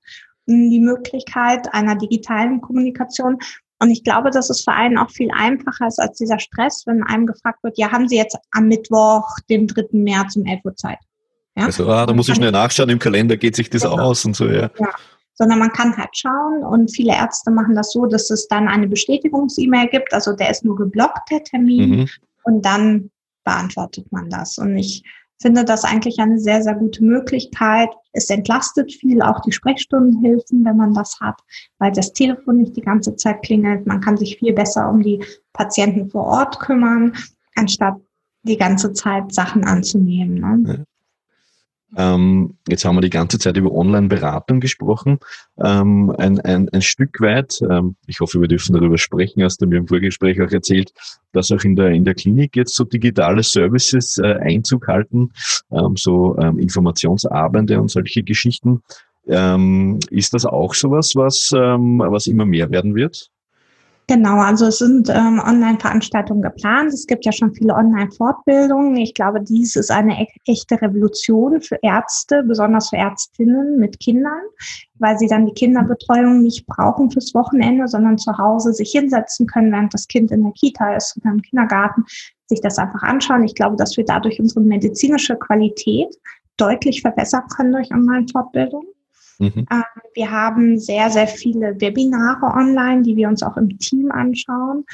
die 0.48 0.79
Möglichkeit 0.79 1.74
einer 1.74 1.96
digitalen 1.96 2.62
Kommunikation. 2.62 3.39
Und 3.79 3.91
ich 3.91 4.03
glaube, 4.03 4.32
dass 4.32 4.50
es 4.50 4.62
für 4.62 4.72
einen 4.72 4.98
auch 4.98 5.10
viel 5.10 5.29
einfacher 5.32 5.88
ist 5.88 6.00
als 6.00 6.17
dieser 6.17 6.39
Stress, 6.39 6.84
wenn 6.86 7.03
einem 7.03 7.25
gefragt 7.25 7.62
wird, 7.63 7.77
ja, 7.77 7.91
haben 7.91 8.08
Sie 8.08 8.15
jetzt 8.15 8.38
am 8.51 8.67
Mittwoch, 8.67 9.27
dem 9.50 9.67
3. 9.67 9.88
März 9.91 10.36
um 10.36 10.46
11 10.46 10.62
Uhr 10.63 10.75
Zeit? 10.75 11.00
Ja? 11.58 11.65
Also, 11.65 11.88
ah, 11.89 12.05
da 12.05 12.13
muss 12.13 12.29
ich 12.29 12.36
schnell 12.36 12.51
nachschauen, 12.51 12.89
im 12.89 13.00
Kalender 13.00 13.38
geht 13.38 13.55
sich 13.55 13.70
das 13.70 13.84
genau. 13.84 13.98
aus 13.98 14.24
und 14.25 14.36
so, 14.36 14.48
ja. 14.48 14.70
ja. 14.79 14.89
Sondern 15.34 15.60
man 15.60 15.72
kann 15.72 15.96
halt 15.98 16.15
schauen 16.15 16.63
und 16.63 16.96
viele 16.96 17.13
Ärzte 17.13 17.51
machen 17.51 17.75
das 17.75 17.91
so, 17.91 18.05
dass 18.05 18.29
es 18.29 18.48
dann 18.48 18.70
eine 18.70 18.88
Bestätigungs-E-Mail 18.88 19.89
gibt. 19.89 20.13
Also 20.13 20.32
der 20.32 20.50
ist 20.50 20.63
nur 20.63 20.77
geblockt, 20.77 21.29
der 21.29 21.44
Termin. 21.44 21.89
Mhm. 21.89 22.10
Und 22.44 22.65
dann 22.65 23.12
beantwortet 23.44 24.10
man 24.12 24.29
das. 24.29 24.58
Und 24.58 24.77
ich 24.77 25.03
finde 25.42 25.65
das 25.65 25.84
eigentlich 25.84 26.20
eine 26.20 26.39
sehr, 26.39 26.62
sehr 26.62 26.75
gute 26.75 27.04
Möglichkeit. 27.04 27.89
Es 28.13 28.30
entlastet 28.30 28.92
viel 28.94 29.22
auch 29.22 29.42
die 29.42 29.51
Sprechstundenhilfen, 29.51 30.63
wenn 30.63 30.77
man 30.77 30.94
das 30.94 31.20
hat, 31.20 31.39
weil 31.77 31.92
das 31.92 32.13
Telefon 32.13 32.58
nicht 32.58 32.75
die 32.75 32.82
ganze 32.82 33.15
Zeit 33.15 33.42
klingelt. 33.44 33.86
Man 33.86 34.01
kann 34.01 34.18
sich 34.18 34.38
viel 34.38 34.54
besser 34.54 34.89
um 34.89 35.01
die 35.01 35.24
Patienten 35.54 36.10
vor 36.10 36.25
Ort 36.25 36.60
kümmern, 36.60 37.13
anstatt 37.56 37.96
die 38.44 38.58
ganze 38.58 38.94
Zeit 38.94 39.34
Sachen 39.34 39.63
anzunehmen. 39.63 40.36
Ne? 40.36 40.86
Ähm, 41.96 42.58
jetzt 42.68 42.84
haben 42.84 42.96
wir 42.96 43.02
die 43.02 43.10
ganze 43.10 43.40
Zeit 43.40 43.56
über 43.58 43.72
Online-Beratung 43.72 44.60
gesprochen. 44.60 45.20
Ähm, 45.64 46.14
ein, 46.18 46.40
ein, 46.42 46.70
ein 46.70 46.82
Stück 46.82 47.22
weit, 47.22 47.62
ähm, 47.70 47.96
ich 48.08 48.20
hoffe, 48.20 48.42
wir 48.42 48.48
dürfen 48.48 48.74
darüber 48.74 48.98
sprechen, 48.98 49.44
hast 49.44 49.62
du 49.62 49.68
mir 49.68 49.78
im 49.78 49.88
Vorgespräch 49.88 50.42
auch 50.42 50.52
erzählt, 50.52 50.92
dass 51.32 51.52
auch 51.52 51.64
in 51.64 51.75
der, 51.75 51.92
in 51.92 52.04
der 52.04 52.16
Klinik 52.16 52.56
jetzt 52.56 52.75
so 52.75 52.84
digitale 52.84 53.44
Services 53.44 54.18
äh, 54.18 54.36
Einzug 54.42 54.88
halten, 54.88 55.32
ähm, 55.72 55.96
so 55.96 56.38
ähm, 56.38 56.60
Informationsabende 56.60 57.80
und 57.80 57.90
solche 57.90 58.24
Geschichten. 58.24 58.82
Ähm, 59.28 60.00
ist 60.10 60.34
das 60.34 60.46
auch 60.46 60.75
sowas, 60.75 61.14
was, 61.16 61.52
was 61.52 62.28
immer 62.28 62.46
mehr 62.46 62.70
werden 62.70 62.94
wird? 62.94 63.32
Genau, 64.07 64.38
also 64.38 64.67
es 64.67 64.77
sind 64.77 65.09
ähm, 65.09 65.41
Online-Veranstaltungen 65.43 66.43
geplant. 66.43 66.93
Es 66.93 67.07
gibt 67.07 67.25
ja 67.25 67.31
schon 67.31 67.55
viele 67.55 67.74
Online-Fortbildungen. 67.74 68.95
Ich 68.97 69.15
glaube, 69.15 69.41
dies 69.41 69.75
ist 69.75 69.89
eine 69.89 70.21
e 70.21 70.27
echte 70.45 70.79
Revolution 70.79 71.59
für 71.59 71.79
Ärzte, 71.81 72.43
besonders 72.43 72.89
für 72.89 72.97
Ärztinnen 72.97 73.79
mit 73.79 74.00
Kindern, 74.00 74.41
weil 75.00 75.17
sie 75.17 75.27
dann 75.27 75.47
die 75.47 75.53
Kinderbetreuung 75.53 76.43
nicht 76.43 76.67
brauchen 76.67 77.09
fürs 77.09 77.33
Wochenende, 77.33 77.88
sondern 77.88 78.19
zu 78.19 78.38
Hause 78.38 78.74
sich 78.74 78.91
hinsetzen 78.91 79.47
können, 79.47 79.71
während 79.71 79.91
das 79.95 80.07
Kind 80.07 80.29
in 80.29 80.43
der 80.43 80.51
Kita 80.51 80.95
ist 80.95 81.17
oder 81.17 81.31
im 81.31 81.41
Kindergarten, 81.41 82.03
sich 82.45 82.62
das 82.62 82.77
einfach 82.77 83.01
anschauen. 83.01 83.43
Ich 83.43 83.55
glaube, 83.55 83.75
dass 83.75 83.97
wir 83.97 84.05
dadurch 84.05 84.39
unsere 84.39 84.62
medizinische 84.62 85.35
Qualität 85.35 86.15
deutlich 86.57 87.01
verbessern 87.01 87.43
können 87.55 87.71
durch 87.71 87.91
Online-Fortbildung. 87.91 88.85
Mhm. 89.39 89.65
Ähm, 89.72 89.84
wir 90.13 90.32
haben 90.32 90.80
sehr, 90.80 91.10
sehr 91.10 91.27
viele 91.27 91.80
Webinare 91.80 92.46
online, 92.46 93.01
die 93.04 93.15
wir 93.15 93.27
uns 93.27 93.44
auch 93.44 93.58
im 93.58 93.77
Team 93.80 94.12
anschauen. 94.12 94.86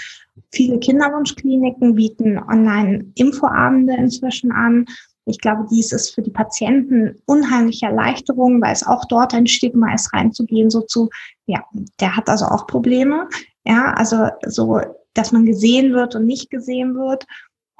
Viele 0.51 0.79
Kinderwunschkliniken 0.79 1.95
bieten 1.95 2.37
Online-Infoabende 2.37 3.95
inzwischen 3.95 4.51
an. 4.51 4.85
Ich 5.25 5.37
glaube, 5.37 5.67
dies 5.69 5.91
ist 5.91 6.15
für 6.15 6.23
die 6.23 6.31
Patienten 6.31 7.21
unheimliche 7.25 7.85
Erleichterung, 7.85 8.61
weil 8.61 8.73
es 8.73 8.85
auch 8.85 9.05
dort 9.05 9.33
ein 9.33 9.47
Stigma 9.47 9.93
ist, 9.93 10.11
reinzugehen, 10.13 10.69
so 10.69 10.81
zu, 10.81 11.09
ja, 11.45 11.63
der 11.99 12.15
hat 12.15 12.27
also 12.27 12.45
auch 12.45 12.65
Probleme. 12.65 13.29
Ja, 13.63 13.93
also 13.93 14.29
so, 14.47 14.81
dass 15.13 15.31
man 15.31 15.45
gesehen 15.45 15.93
wird 15.93 16.15
und 16.15 16.25
nicht 16.25 16.49
gesehen 16.49 16.95
wird. 16.95 17.27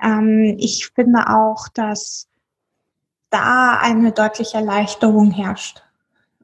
Ähm, 0.01 0.56
ich 0.60 0.91
finde 0.94 1.27
auch, 1.30 1.68
dass 1.70 2.27
da 3.32 3.80
eine 3.82 4.12
deutliche 4.12 4.58
Erleichterung 4.58 5.32
herrscht 5.32 5.82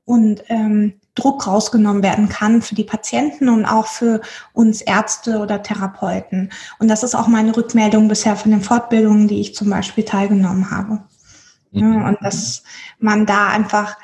und 0.08 0.42
ähm, 0.48 0.94
Druck 1.16 1.48
rausgenommen 1.48 2.02
werden 2.02 2.30
kann 2.30 2.62
für 2.62 2.76
die 2.76 2.86
Patienten 2.86 3.50
und 3.50 3.66
auch 3.66 3.88
für 3.88 4.22
uns 4.54 4.82
Ärzte 4.82 5.40
oder 5.40 5.62
Therapeuten. 5.62 6.50
Und 6.80 6.88
das 6.88 7.04
ist 7.04 7.14
auch 7.14 7.28
meine 7.28 7.56
Rückmeldung 7.56 8.08
bisher 8.08 8.38
von 8.38 8.52
den 8.52 8.62
Fortbildungen, 8.62 9.28
die 9.28 9.42
ich 9.42 9.54
zum 9.54 9.70
Beispiel 9.70 10.06
teilgenommen 10.06 10.72
habe. 10.72 11.02
Mhm. 11.72 11.94
Ja, 11.94 12.08
und 12.08 12.18
dass 12.22 12.64
man 13.00 13.26
da 13.26 13.50
einfach, 13.50 13.98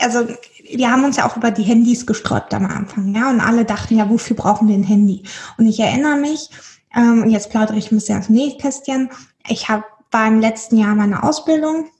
also 0.00 0.26
wir 0.68 0.90
haben 0.90 1.04
uns 1.04 1.18
ja 1.18 1.26
auch 1.28 1.36
über 1.36 1.52
die 1.52 1.62
Handys 1.62 2.04
gesträubt 2.04 2.52
am 2.52 2.66
Anfang, 2.66 3.14
ja, 3.14 3.30
und 3.30 3.40
alle 3.40 3.64
dachten 3.64 3.96
ja, 3.96 4.10
wofür 4.10 4.34
brauchen 4.34 4.66
wir 4.66 4.74
ein 4.74 4.82
Handy? 4.82 5.22
Und 5.56 5.66
ich 5.66 5.78
erinnere 5.78 6.16
mich, 6.16 6.50
ähm, 6.96 7.28
jetzt 7.28 7.50
plaudere 7.50 7.76
ich 7.76 7.92
ein 7.92 7.96
bisschen 7.96 8.18
aus 8.18 8.28
Nähkästchen, 8.28 9.10
ich 9.46 9.68
habe 9.68 9.84
beim 10.10 10.40
letzten 10.40 10.78
Jahr 10.78 10.96
meine 10.96 11.22
Ausbildung 11.22 11.90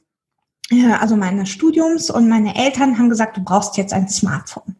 also 0.98 1.16
meines 1.16 1.48
Studiums 1.48 2.10
und 2.10 2.28
meine 2.28 2.54
Eltern 2.54 2.98
haben 2.98 3.08
gesagt, 3.08 3.36
du 3.36 3.42
brauchst 3.42 3.76
jetzt 3.76 3.92
ein 3.92 4.08
Smartphone. 4.08 4.76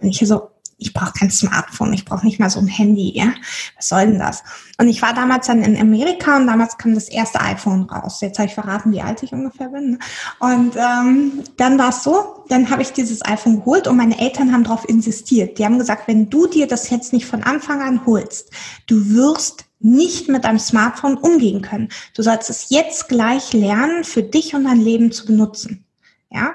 Und 0.00 0.08
ich 0.08 0.18
so, 0.18 0.50
ich 0.82 0.92
brauche 0.92 1.12
kein 1.12 1.30
Smartphone, 1.30 1.92
ich 1.92 2.04
brauche 2.04 2.26
nicht 2.26 2.40
mal 2.40 2.50
so 2.50 2.58
ein 2.58 2.66
Handy, 2.66 3.12
ja. 3.16 3.32
Was 3.76 3.88
soll 3.88 4.06
denn 4.06 4.18
das? 4.18 4.42
Und 4.78 4.88
ich 4.88 5.00
war 5.00 5.14
damals 5.14 5.46
dann 5.46 5.62
in 5.62 5.80
Amerika 5.80 6.36
und 6.36 6.46
damals 6.46 6.76
kam 6.76 6.94
das 6.94 7.08
erste 7.08 7.40
iPhone 7.40 7.84
raus. 7.84 8.20
Jetzt 8.20 8.38
habe 8.38 8.48
ich 8.48 8.54
verraten, 8.54 8.92
wie 8.92 9.00
alt 9.00 9.22
ich 9.22 9.32
ungefähr 9.32 9.68
bin. 9.68 9.92
Ne? 9.92 9.98
Und 10.40 10.76
ähm, 10.76 11.44
dann 11.56 11.78
war 11.78 11.90
es 11.90 12.02
so, 12.02 12.44
dann 12.48 12.68
habe 12.68 12.82
ich 12.82 12.92
dieses 12.92 13.24
iPhone 13.24 13.60
geholt 13.60 13.86
und 13.86 13.96
meine 13.96 14.20
Eltern 14.20 14.52
haben 14.52 14.64
darauf 14.64 14.88
insistiert. 14.88 15.58
Die 15.58 15.64
haben 15.64 15.78
gesagt, 15.78 16.08
wenn 16.08 16.28
du 16.28 16.46
dir 16.46 16.66
das 16.66 16.90
jetzt 16.90 17.12
nicht 17.12 17.26
von 17.26 17.42
Anfang 17.42 17.80
an 17.80 18.04
holst, 18.04 18.50
du 18.86 19.08
wirst 19.10 19.66
nicht 19.82 20.28
mit 20.28 20.44
einem 20.44 20.58
Smartphone 20.58 21.16
umgehen 21.16 21.62
können. 21.62 21.88
Du 22.14 22.22
sollst 22.22 22.50
es 22.50 22.70
jetzt 22.70 23.08
gleich 23.08 23.52
lernen, 23.52 24.04
für 24.04 24.22
dich 24.22 24.54
und 24.54 24.64
dein 24.64 24.80
Leben 24.80 25.12
zu 25.12 25.26
benutzen. 25.26 25.84
Ja. 26.30 26.54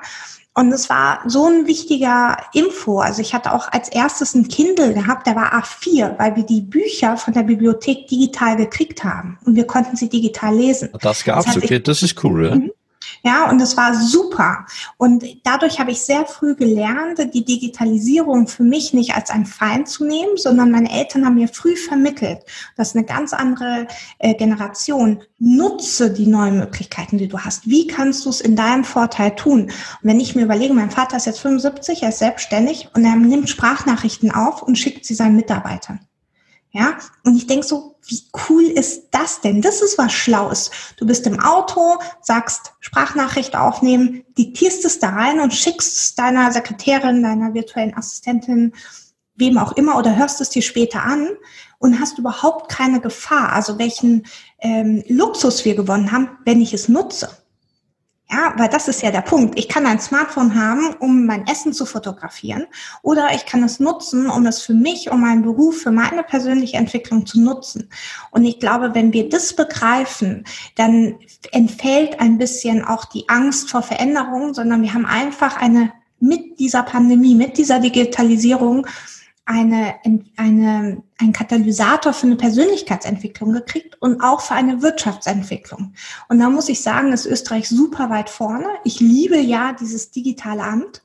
Und 0.53 0.71
es 0.71 0.89
war 0.89 1.21
so 1.27 1.45
ein 1.45 1.67
wichtiger 1.67 2.35
Info. 2.51 2.99
Also 2.99 3.21
ich 3.21 3.35
hatte 3.35 3.53
auch 3.53 3.71
als 3.71 3.89
erstes 3.89 4.33
ein 4.33 4.47
Kindle 4.47 4.95
gehabt, 4.95 5.27
der 5.27 5.35
war 5.35 5.53
A4, 5.53 6.17
weil 6.17 6.35
wir 6.35 6.43
die 6.43 6.61
Bücher 6.61 7.15
von 7.15 7.35
der 7.35 7.43
Bibliothek 7.43 8.07
digital 8.07 8.55
gekriegt 8.55 9.03
haben 9.03 9.37
und 9.45 9.55
wir 9.55 9.67
konnten 9.67 9.95
sie 9.95 10.09
digital 10.09 10.55
lesen. 10.55 10.89
Das 10.99 11.23
gab's, 11.23 11.45
das 11.45 11.57
okay, 11.57 11.79
das 11.79 12.01
ist 12.01 12.23
cool, 12.23 12.47
ja. 12.47 12.57
Ja, 13.23 13.49
und 13.49 13.59
das 13.59 13.77
war 13.77 13.93
super. 13.95 14.65
Und 14.97 15.25
dadurch 15.43 15.79
habe 15.79 15.91
ich 15.91 16.01
sehr 16.01 16.25
früh 16.25 16.55
gelernt, 16.55 17.33
die 17.33 17.45
Digitalisierung 17.45 18.47
für 18.47 18.63
mich 18.63 18.93
nicht 18.93 19.15
als 19.15 19.29
ein 19.29 19.45
Feind 19.45 19.87
zu 19.87 20.05
nehmen, 20.05 20.37
sondern 20.37 20.71
meine 20.71 20.91
Eltern 20.91 21.25
haben 21.25 21.35
mir 21.35 21.47
früh 21.47 21.75
vermittelt, 21.75 22.39
dass 22.75 22.95
eine 22.95 23.05
ganz 23.05 23.33
andere 23.33 23.87
äh, 24.19 24.33
Generation 24.35 25.21
nutze 25.39 26.11
die 26.11 26.27
neuen 26.27 26.59
Möglichkeiten, 26.59 27.17
die 27.17 27.27
du 27.27 27.39
hast. 27.39 27.67
Wie 27.67 27.87
kannst 27.87 28.25
du 28.25 28.29
es 28.29 28.41
in 28.41 28.55
deinem 28.55 28.83
Vorteil 28.83 29.35
tun? 29.35 29.63
Und 29.63 29.73
wenn 30.01 30.19
ich 30.19 30.35
mir 30.35 30.43
überlege, 30.43 30.73
mein 30.73 30.91
Vater 30.91 31.17
ist 31.17 31.25
jetzt 31.25 31.39
75, 31.39 32.03
er 32.03 32.09
ist 32.09 32.19
selbstständig 32.19 32.89
und 32.93 33.05
er 33.05 33.15
nimmt 33.15 33.49
Sprachnachrichten 33.49 34.31
auf 34.31 34.61
und 34.61 34.77
schickt 34.77 35.05
sie 35.05 35.15
seinen 35.15 35.35
Mitarbeitern. 35.35 35.99
Ja, 36.71 36.97
und 37.23 37.35
ich 37.35 37.47
denke 37.47 37.65
so, 37.65 37.95
wie 38.05 38.23
cool 38.49 38.63
ist 38.63 39.09
das 39.11 39.41
denn? 39.41 39.61
Das 39.61 39.81
ist 39.81 39.97
was 39.97 40.11
Schlaues. 40.11 40.69
Du 40.97 41.05
bist 41.05 41.25
im 41.25 41.39
Auto, 41.39 41.97
sagst 42.21 42.73
Sprachnachricht 42.79 43.55
aufnehmen, 43.55 44.23
diktierst 44.37 44.85
es 44.85 44.99
da 44.99 45.09
rein 45.09 45.39
und 45.39 45.53
schickst 45.53 45.97
es 45.97 46.15
deiner 46.15 46.51
Sekretärin, 46.51 47.23
deiner 47.23 47.53
virtuellen 47.53 47.95
Assistentin, 47.95 48.73
wem 49.35 49.57
auch 49.57 49.73
immer, 49.73 49.97
oder 49.97 50.15
hörst 50.15 50.41
es 50.41 50.49
dir 50.49 50.61
später 50.61 51.03
an 51.03 51.29
und 51.79 51.99
hast 51.99 52.17
überhaupt 52.17 52.69
keine 52.69 52.99
Gefahr. 52.99 53.53
Also 53.53 53.79
welchen 53.79 54.25
ähm, 54.59 55.03
Luxus 55.07 55.63
wir 55.63 55.75
gewonnen 55.75 56.11
haben, 56.11 56.37
wenn 56.45 56.61
ich 56.61 56.73
es 56.73 56.89
nutze. 56.89 57.29
Ja, 58.29 58.53
weil 58.57 58.67
das 58.67 58.89
ist 58.89 59.01
ja 59.01 59.09
der 59.09 59.21
Punkt. 59.21 59.57
Ich 59.57 59.69
kann 59.69 59.85
ein 59.85 60.01
Smartphone 60.01 60.53
haben, 60.53 60.93
um 60.99 61.25
mein 61.25 61.47
Essen 61.47 61.71
zu 61.71 61.85
fotografieren, 61.85 62.67
oder 63.01 63.33
ich 63.33 63.45
kann 63.45 63.63
es 63.63 63.79
nutzen, 63.79 64.29
um 64.29 64.45
es 64.45 64.61
für 64.61 64.73
mich, 64.73 65.09
um 65.09 65.21
meinen 65.21 65.43
Beruf, 65.43 65.77
für 65.83 65.91
meine 65.91 66.23
persönliche 66.23 66.75
Entwicklung 66.75 67.25
zu 67.25 67.39
nutzen. 67.39 67.89
Und 68.31 68.43
ich 68.43 68.59
glaube, 68.59 68.93
wenn 68.93 69.13
wir 69.13 69.29
das 69.29 69.53
begreifen, 69.55 70.43
dann 70.75 71.15
entfällt 71.53 72.19
ein 72.19 72.37
bisschen 72.37 72.83
auch 72.83 73.05
die 73.05 73.29
Angst 73.29 73.71
vor 73.71 73.81
Veränderungen, 73.81 74.53
sondern 74.53 74.81
wir 74.81 74.93
haben 74.93 75.05
einfach 75.05 75.61
eine 75.61 75.93
mit 76.19 76.59
dieser 76.59 76.83
Pandemie, 76.83 77.35
mit 77.35 77.57
dieser 77.57 77.79
Digitalisierung 77.79 78.87
eine, 79.47 79.95
eine, 80.35 81.01
ein 81.17 81.31
Katalysator 81.31 82.11
für 82.11 82.27
eine 82.27 82.35
Persönlichkeitsentwicklung 82.35 83.53
gekriegt 83.53 83.95
und 84.01 84.21
auch 84.21 84.41
für 84.41 84.55
eine 84.55 84.81
Wirtschaftsentwicklung. 84.81 85.93
Und 86.27 86.39
da 86.39 86.49
muss 86.49 86.67
ich 86.67 86.81
sagen, 86.81 87.13
ist 87.13 87.25
Österreich 87.25 87.69
super 87.69 88.09
weit 88.09 88.29
vorne. 88.29 88.67
Ich 88.83 88.99
liebe 88.99 89.37
ja 89.37 89.71
dieses 89.71 90.11
digitale 90.11 90.63
Amt. 90.63 91.01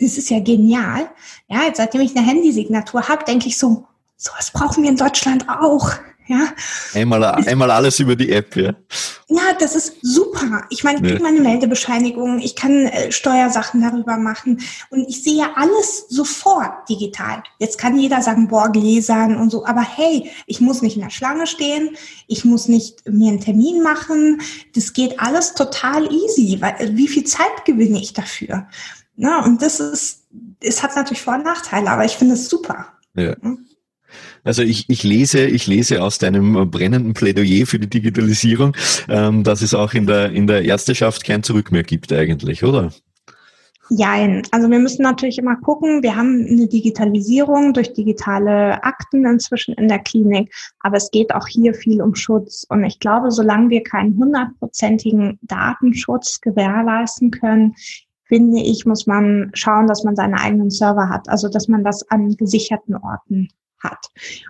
Das 0.00 0.16
ist 0.16 0.30
ja 0.30 0.38
genial. 0.38 1.10
Ja, 1.48 1.64
jetzt 1.64 1.78
seitdem 1.78 2.00
ich 2.02 2.16
eine 2.16 2.24
Handysignatur 2.24 3.08
habe, 3.08 3.24
denke 3.24 3.48
ich 3.48 3.58
so, 3.58 3.88
sowas 4.16 4.52
brauchen 4.52 4.84
wir 4.84 4.90
in 4.90 4.96
Deutschland 4.96 5.48
auch. 5.48 5.90
Ja. 6.30 6.54
Einmal, 6.94 7.24
einmal 7.24 7.72
alles 7.72 7.98
über 7.98 8.14
die 8.14 8.30
App, 8.30 8.54
ja. 8.54 8.72
Ja, 9.28 9.52
das 9.58 9.74
ist 9.74 9.96
super. 10.00 10.62
Ich 10.70 10.84
meine, 10.84 10.98
ich 10.98 11.02
kriege 11.02 11.22
meine 11.24 11.40
Meldebescheinigung, 11.40 12.38
ich 12.38 12.54
kann 12.54 12.86
äh, 12.86 13.10
Steuersachen 13.10 13.80
darüber 13.80 14.16
machen 14.16 14.60
und 14.90 15.08
ich 15.08 15.24
sehe 15.24 15.44
alles 15.56 16.06
sofort 16.08 16.88
digital. 16.88 17.42
Jetzt 17.58 17.78
kann 17.78 17.98
jeder 17.98 18.22
sagen, 18.22 18.46
boah, 18.46 18.70
Gläsern 18.70 19.38
und 19.38 19.50
so, 19.50 19.66
aber 19.66 19.80
hey, 19.80 20.30
ich 20.46 20.60
muss 20.60 20.82
nicht 20.82 20.94
in 20.94 21.02
der 21.02 21.10
Schlange 21.10 21.48
stehen, 21.48 21.96
ich 22.28 22.44
muss 22.44 22.68
nicht 22.68 23.08
mir 23.08 23.30
einen 23.30 23.40
Termin 23.40 23.82
machen, 23.82 24.40
das 24.76 24.92
geht 24.92 25.18
alles 25.18 25.54
total 25.54 26.04
easy, 26.12 26.58
weil 26.60 26.76
äh, 26.78 26.96
wie 26.96 27.08
viel 27.08 27.24
Zeit 27.24 27.64
gewinne 27.64 27.98
ich 28.00 28.12
dafür? 28.12 28.68
Na, 29.16 29.44
und 29.44 29.62
das 29.62 29.80
ist, 29.80 30.28
es 30.60 30.80
hat 30.80 30.94
natürlich 30.94 31.22
Vor- 31.22 31.34
und 31.34 31.44
Nachteile, 31.44 31.90
aber 31.90 32.04
ich 32.04 32.12
finde 32.12 32.34
es 32.34 32.48
super. 32.48 32.86
Ja. 33.16 33.34
Hm? 33.42 33.66
Also 34.44 34.62
ich, 34.62 34.88
ich 34.88 35.02
lese, 35.02 35.46
ich 35.46 35.66
lese 35.66 36.02
aus 36.02 36.18
deinem 36.18 36.70
brennenden 36.70 37.14
Plädoyer 37.14 37.66
für 37.66 37.78
die 37.78 37.90
Digitalisierung, 37.90 38.76
ähm, 39.08 39.44
dass 39.44 39.62
es 39.62 39.74
auch 39.74 39.92
in 39.94 40.06
der, 40.06 40.32
in 40.32 40.46
der 40.46 40.64
Ärzteschaft 40.64 41.24
kein 41.24 41.42
Zurück 41.42 41.72
mehr 41.72 41.82
gibt 41.82 42.12
eigentlich, 42.12 42.64
oder? 42.64 42.90
Jein. 43.92 44.42
Also 44.52 44.70
wir 44.70 44.78
müssen 44.78 45.02
natürlich 45.02 45.38
immer 45.38 45.56
gucken, 45.56 46.04
wir 46.04 46.14
haben 46.14 46.46
eine 46.48 46.68
Digitalisierung 46.68 47.72
durch 47.72 47.92
digitale 47.92 48.84
Akten 48.84 49.26
inzwischen 49.26 49.74
in 49.74 49.88
der 49.88 49.98
Klinik, 49.98 50.54
aber 50.78 50.96
es 50.96 51.10
geht 51.10 51.34
auch 51.34 51.48
hier 51.48 51.74
viel 51.74 52.00
um 52.00 52.14
Schutz. 52.14 52.64
Und 52.68 52.84
ich 52.84 53.00
glaube, 53.00 53.32
solange 53.32 53.68
wir 53.68 53.82
keinen 53.82 54.16
hundertprozentigen 54.16 55.40
Datenschutz 55.42 56.40
gewährleisten 56.40 57.32
können, 57.32 57.74
finde 58.26 58.62
ich, 58.62 58.86
muss 58.86 59.08
man 59.08 59.50
schauen, 59.54 59.88
dass 59.88 60.04
man 60.04 60.14
seine 60.14 60.40
eigenen 60.40 60.70
Server 60.70 61.08
hat, 61.08 61.28
also 61.28 61.48
dass 61.48 61.66
man 61.66 61.82
das 61.82 62.08
an 62.10 62.36
gesicherten 62.36 62.94
Orten 62.94 63.48
hat. 63.82 64.06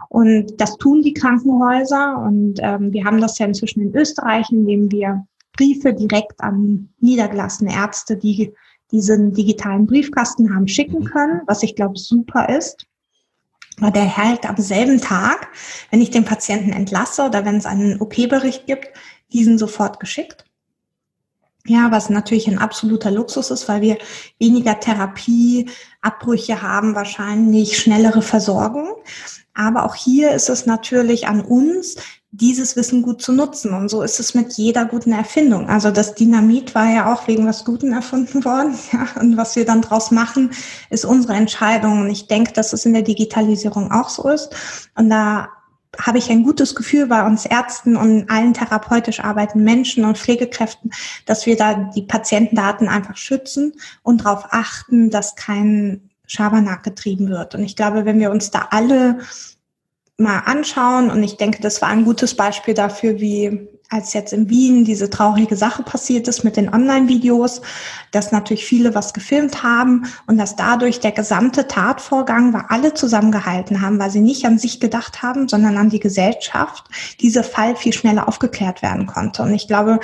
Und 0.09 0.61
das 0.61 0.77
tun 0.77 1.03
die 1.03 1.14
Krankenhäuser 1.14 2.19
und 2.19 2.57
ähm, 2.61 2.93
wir 2.93 3.05
haben 3.05 3.21
das 3.21 3.38
ja 3.38 3.47
inzwischen 3.47 3.83
in 3.83 3.95
Österreich, 3.95 4.51
indem 4.51 4.90
wir 4.90 5.27
Briefe 5.53 5.93
direkt 5.93 6.40
an 6.40 6.90
niedergelassene 7.01 7.75
Ärzte, 7.75 8.16
die 8.16 8.53
diesen 8.90 9.33
digitalen 9.33 9.87
Briefkasten 9.87 10.55
haben 10.55 10.69
schicken 10.69 11.01
mhm. 11.01 11.05
können, 11.05 11.40
was 11.47 11.62
ich 11.62 11.77
glaube 11.77 11.99
super 11.99 12.49
ist. 12.49 12.87
Weil 13.79 13.93
der 13.93 14.16
halt 14.16 14.49
am 14.49 14.57
selben 14.57 15.01
Tag, 15.01 15.49
wenn 15.90 16.03
ich 16.03 16.11
den 16.11 16.25
Patienten 16.25 16.73
entlasse 16.73 17.23
oder 17.23 17.45
wenn 17.45 17.57
es 17.57 17.66
einen 17.66 18.01
OP-Bericht 18.01 18.66
gibt, 18.66 18.88
diesen 19.33 19.59
sofort 19.59 20.01
geschickt. 20.01 20.45
Ja, 21.66 21.90
was 21.90 22.09
natürlich 22.09 22.49
ein 22.49 22.59
absoluter 22.59 23.11
Luxus 23.11 23.51
ist, 23.51 23.68
weil 23.68 23.83
wir 23.83 23.99
weniger 24.38 24.81
Therapieabbrüche 24.81 26.62
haben, 26.62 26.94
wahrscheinlich 26.94 27.79
schnellere 27.79 28.23
Versorgung. 28.23 28.88
Aber 29.55 29.85
auch 29.85 29.94
hier 29.94 30.33
ist 30.33 30.49
es 30.49 30.64
natürlich 30.64 31.27
an 31.27 31.42
uns, 31.42 31.96
dieses 32.33 32.77
Wissen 32.77 33.03
gut 33.03 33.20
zu 33.20 33.33
nutzen. 33.33 33.75
Und 33.75 33.88
so 33.88 34.03
ist 34.03 34.20
es 34.20 34.35
mit 34.35 34.53
jeder 34.53 34.85
guten 34.85 35.12
Erfindung. 35.12 35.68
Also 35.68 35.90
das 35.90 36.14
Dynamit 36.14 36.75
war 36.75 36.90
ja 36.90 37.12
auch 37.12 37.27
wegen 37.27 37.46
was 37.46 37.64
Guten 37.64 37.92
erfunden 37.92 38.44
worden. 38.44 38.79
Ja, 38.92 39.20
und 39.20 39.37
was 39.37 39.57
wir 39.57 39.66
dann 39.66 39.83
draus 39.83 40.11
machen, 40.11 40.53
ist 40.90 41.05
unsere 41.05 41.35
Entscheidung. 41.35 42.03
Und 42.03 42.11
ich 42.11 42.27
denke, 42.29 42.53
dass 42.53 42.73
es 42.73 42.87
in 42.87 42.92
der 42.94 43.03
Digitalisierung 43.03 43.90
auch 43.90 44.09
so 44.09 44.29
ist. 44.29 44.51
Und 44.94 45.11
da 45.11 45.49
habe 45.98 46.18
ich 46.18 46.31
ein 46.31 46.44
gutes 46.44 46.74
Gefühl 46.74 47.07
bei 47.07 47.26
uns 47.26 47.46
Ärzten 47.46 47.96
und 47.96 48.31
allen 48.31 48.55
therapeutisch 48.55 49.20
arbeitenden 49.20 49.64
Menschen 49.64 50.05
und 50.05 50.18
Pflegekräften, 50.18 50.92
dass 51.26 51.46
wir 51.46 51.57
da 51.57 51.90
die 51.94 52.03
Patientendaten 52.03 52.88
einfach 52.88 53.16
schützen 53.16 53.72
und 54.03 54.24
darauf 54.24 54.46
achten, 54.50 55.11
dass 55.11 55.35
kein 55.35 56.11
Schabernack 56.26 56.85
getrieben 56.85 57.29
wird. 57.29 57.57
Und 57.57 57.64
ich 57.64 57.74
glaube, 57.74 58.05
wenn 58.05 58.20
wir 58.20 58.31
uns 58.31 58.50
da 58.53 58.68
alle 58.70 59.18
mal 60.20 60.40
anschauen. 60.40 61.11
Und 61.11 61.22
ich 61.22 61.37
denke, 61.37 61.61
das 61.61 61.83
war 61.83 61.88
ein 61.88 62.05
gutes 62.05 62.37
Beispiel 62.37 62.74
dafür, 62.74 63.18
wie 63.18 63.68
als 63.90 64.12
jetzt 64.12 64.33
in 64.33 64.48
Wien 64.48 64.85
diese 64.85 65.11
traurige 65.11 65.57
Sache 65.57 65.83
passiert 65.83 66.29
ist 66.29 66.44
mit 66.44 66.57
den 66.57 66.72
Online-Videos, 66.72 67.61
dass 68.12 68.31
natürlich 68.31 68.64
viele 68.64 68.94
was 68.94 69.12
gefilmt 69.12 69.64
haben 69.64 70.07
und 70.29 70.38
dass 70.38 70.55
dadurch 70.55 71.00
der 71.00 71.11
gesamte 71.11 71.66
Tatvorgang, 71.66 72.53
weil 72.53 72.64
alle 72.68 72.94
zusammengehalten 72.94 73.83
haben, 73.83 73.98
weil 73.98 74.11
sie 74.11 74.20
nicht 74.20 74.46
an 74.46 74.59
sich 74.59 74.79
gedacht 74.79 75.22
haben, 75.22 75.48
sondern 75.48 75.76
an 75.76 75.90
die 75.90 75.98
Gesellschaft, 75.98 76.85
dieser 77.20 77.42
Fall 77.42 77.74
viel 77.74 77.92
schneller 77.92 78.29
aufgeklärt 78.29 78.81
werden 78.81 79.07
konnte. 79.07 79.42
Und 79.42 79.53
ich 79.53 79.66
glaube, 79.66 79.98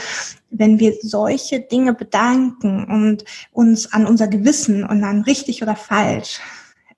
wenn 0.50 0.80
wir 0.80 0.94
solche 1.00 1.60
Dinge 1.60 1.94
bedanken 1.94 2.84
und 2.84 3.24
uns 3.52 3.92
an 3.92 4.06
unser 4.06 4.26
Gewissen 4.26 4.82
und 4.84 5.04
an 5.04 5.22
richtig 5.22 5.62
oder 5.62 5.76
falsch 5.76 6.40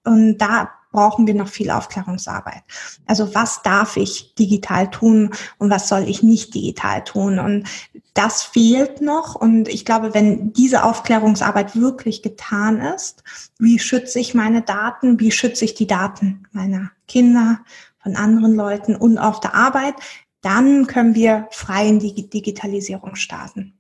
und 0.05 0.38
da 0.38 0.70
brauchen 0.90 1.27
wir 1.27 1.35
noch 1.35 1.48
viel 1.48 1.70
Aufklärungsarbeit. 1.70 2.62
Also 3.07 3.35
was 3.35 3.62
darf 3.62 3.96
ich 3.96 4.35
digital 4.35 4.90
tun 4.90 5.31
und 5.59 5.70
was 5.70 5.88
soll 5.88 6.09
ich 6.09 6.22
nicht 6.22 6.55
digital 6.55 7.05
tun? 7.05 7.38
Und 7.38 7.68
das 8.14 8.42
fehlt 8.42 9.01
noch. 9.01 9.35
Und 9.35 9.68
ich 9.68 9.85
glaube, 9.85 10.14
wenn 10.14 10.53
diese 10.53 10.85
Aufklärungsarbeit 10.85 11.77
wirklich 11.77 12.22
getan 12.22 12.81
ist, 12.81 13.22
wie 13.59 13.79
schütze 13.79 14.18
ich 14.18 14.35
meine 14.35 14.62
Daten? 14.62 15.20
Wie 15.20 15.31
schütze 15.31 15.64
ich 15.64 15.74
die 15.74 15.87
Daten 15.87 16.46
meiner 16.53 16.90
Kinder, 17.07 17.61
von 18.03 18.16
anderen 18.16 18.55
Leuten 18.55 18.96
und 18.96 19.18
auf 19.18 19.40
der 19.40 19.55
Arbeit? 19.55 19.94
Dann 20.40 20.87
können 20.87 21.14
wir 21.14 21.48
frei 21.51 21.88
in 21.88 21.98
die 21.98 22.29
Digitalisierung 22.29 23.16
starten. 23.16 23.79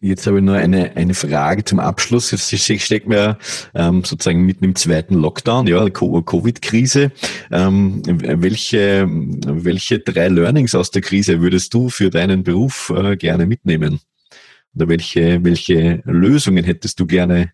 Jetzt 0.00 0.28
habe 0.28 0.38
ich 0.38 0.44
nur 0.44 0.54
eine, 0.54 0.96
eine 0.96 1.12
Frage 1.12 1.64
zum 1.64 1.80
Abschluss. 1.80 2.30
Jetzt 2.30 2.54
steckt 2.82 3.08
mir 3.08 3.36
ähm, 3.74 4.04
sozusagen 4.04 4.42
mitten 4.42 4.64
im 4.64 4.76
zweiten 4.76 5.14
Lockdown, 5.14 5.66
ja, 5.66 5.88
Covid-Krise. 5.90 7.10
Ähm, 7.50 8.02
welche, 8.06 9.08
welche 9.08 9.98
drei 9.98 10.28
Learnings 10.28 10.76
aus 10.76 10.92
der 10.92 11.02
Krise 11.02 11.40
würdest 11.40 11.74
du 11.74 11.88
für 11.88 12.10
deinen 12.10 12.44
Beruf 12.44 12.92
äh, 12.96 13.16
gerne 13.16 13.46
mitnehmen? 13.46 13.98
Oder 14.76 14.88
welche, 14.88 15.42
welche 15.42 16.00
Lösungen 16.04 16.64
hättest 16.64 17.00
du 17.00 17.06
gerne, 17.06 17.52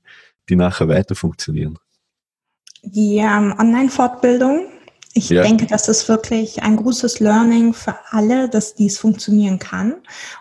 die 0.51 0.57
nachher 0.57 0.89
weiter 0.89 1.15
funktionieren? 1.15 1.79
Die 2.83 3.17
ähm, 3.17 3.55
Online-Fortbildung 3.59 4.67
ich 5.15 5.29
ja. 5.29 5.43
denke, 5.43 5.67
das 5.67 5.89
ist 5.89 6.09
wirklich 6.09 6.63
ein 6.65 6.77
großes 6.77 7.21
Learning 7.21 7.73
für 7.73 7.95
alle, 8.11 8.49
dass 8.49 8.75
dies 8.75 8.99
funktionieren 8.99 9.61
kann 9.61 9.95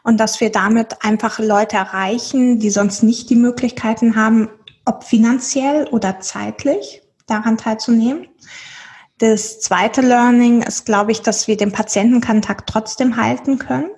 und 0.03 0.19
dass 0.19 0.41
wir 0.41 0.51
damit 0.51 1.05
einfach 1.05 1.37
Leute 1.37 1.77
erreichen, 1.77 2.59
die 2.59 2.71
sonst 2.71 3.03
nicht 3.03 3.29
die 3.29 3.35
Möglichkeiten 3.35 4.15
haben, 4.15 4.49
ob 4.85 5.03
finanziell 5.03 5.87
oder 5.89 6.19
zeitlich 6.19 7.03
daran 7.27 7.57
teilzunehmen. 7.57 8.27
Das 9.19 9.59
zweite 9.59 10.01
Learning 10.01 10.63
ist, 10.63 10.85
glaube 10.85 11.11
ich, 11.11 11.21
dass 11.21 11.47
wir 11.47 11.55
den 11.55 11.71
Patientenkontakt 11.71 12.67
trotzdem 12.67 13.15
halten 13.15 13.59
können. 13.59 13.91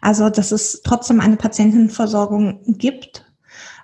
Also, 0.00 0.30
dass 0.30 0.50
es 0.50 0.80
trotzdem 0.82 1.20
eine 1.20 1.36
Patientenversorgung 1.36 2.60
gibt 2.66 3.25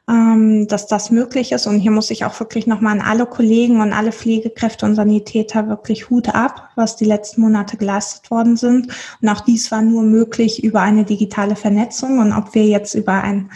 ähm, 0.08 0.66
dass 0.66 0.86
das 0.86 1.10
möglich 1.10 1.52
ist. 1.52 1.66
Und 1.66 1.78
hier 1.78 1.90
muss 1.90 2.10
ich 2.10 2.24
auch 2.24 2.38
wirklich 2.40 2.66
nochmal 2.66 2.98
an 2.98 3.06
alle 3.06 3.26
Kollegen 3.26 3.80
und 3.80 3.92
alle 3.92 4.12
Pflegekräfte 4.12 4.84
und 4.84 4.96
Sanitäter 4.96 5.68
wirklich 5.68 6.10
Hut 6.10 6.28
ab, 6.28 6.70
was 6.74 6.96
die 6.96 7.04
letzten 7.04 7.42
Monate 7.42 7.76
geleistet 7.76 8.30
worden 8.30 8.56
sind. 8.56 8.88
Und 9.20 9.28
auch 9.28 9.40
dies 9.40 9.70
war 9.70 9.82
nur 9.82 10.02
möglich 10.02 10.64
über 10.64 10.80
eine 10.80 11.04
digitale 11.04 11.56
Vernetzung. 11.56 12.18
Und 12.18 12.32
ob 12.32 12.54
wir 12.54 12.66
jetzt 12.66 12.94
über 12.94 13.22
ein 13.22 13.50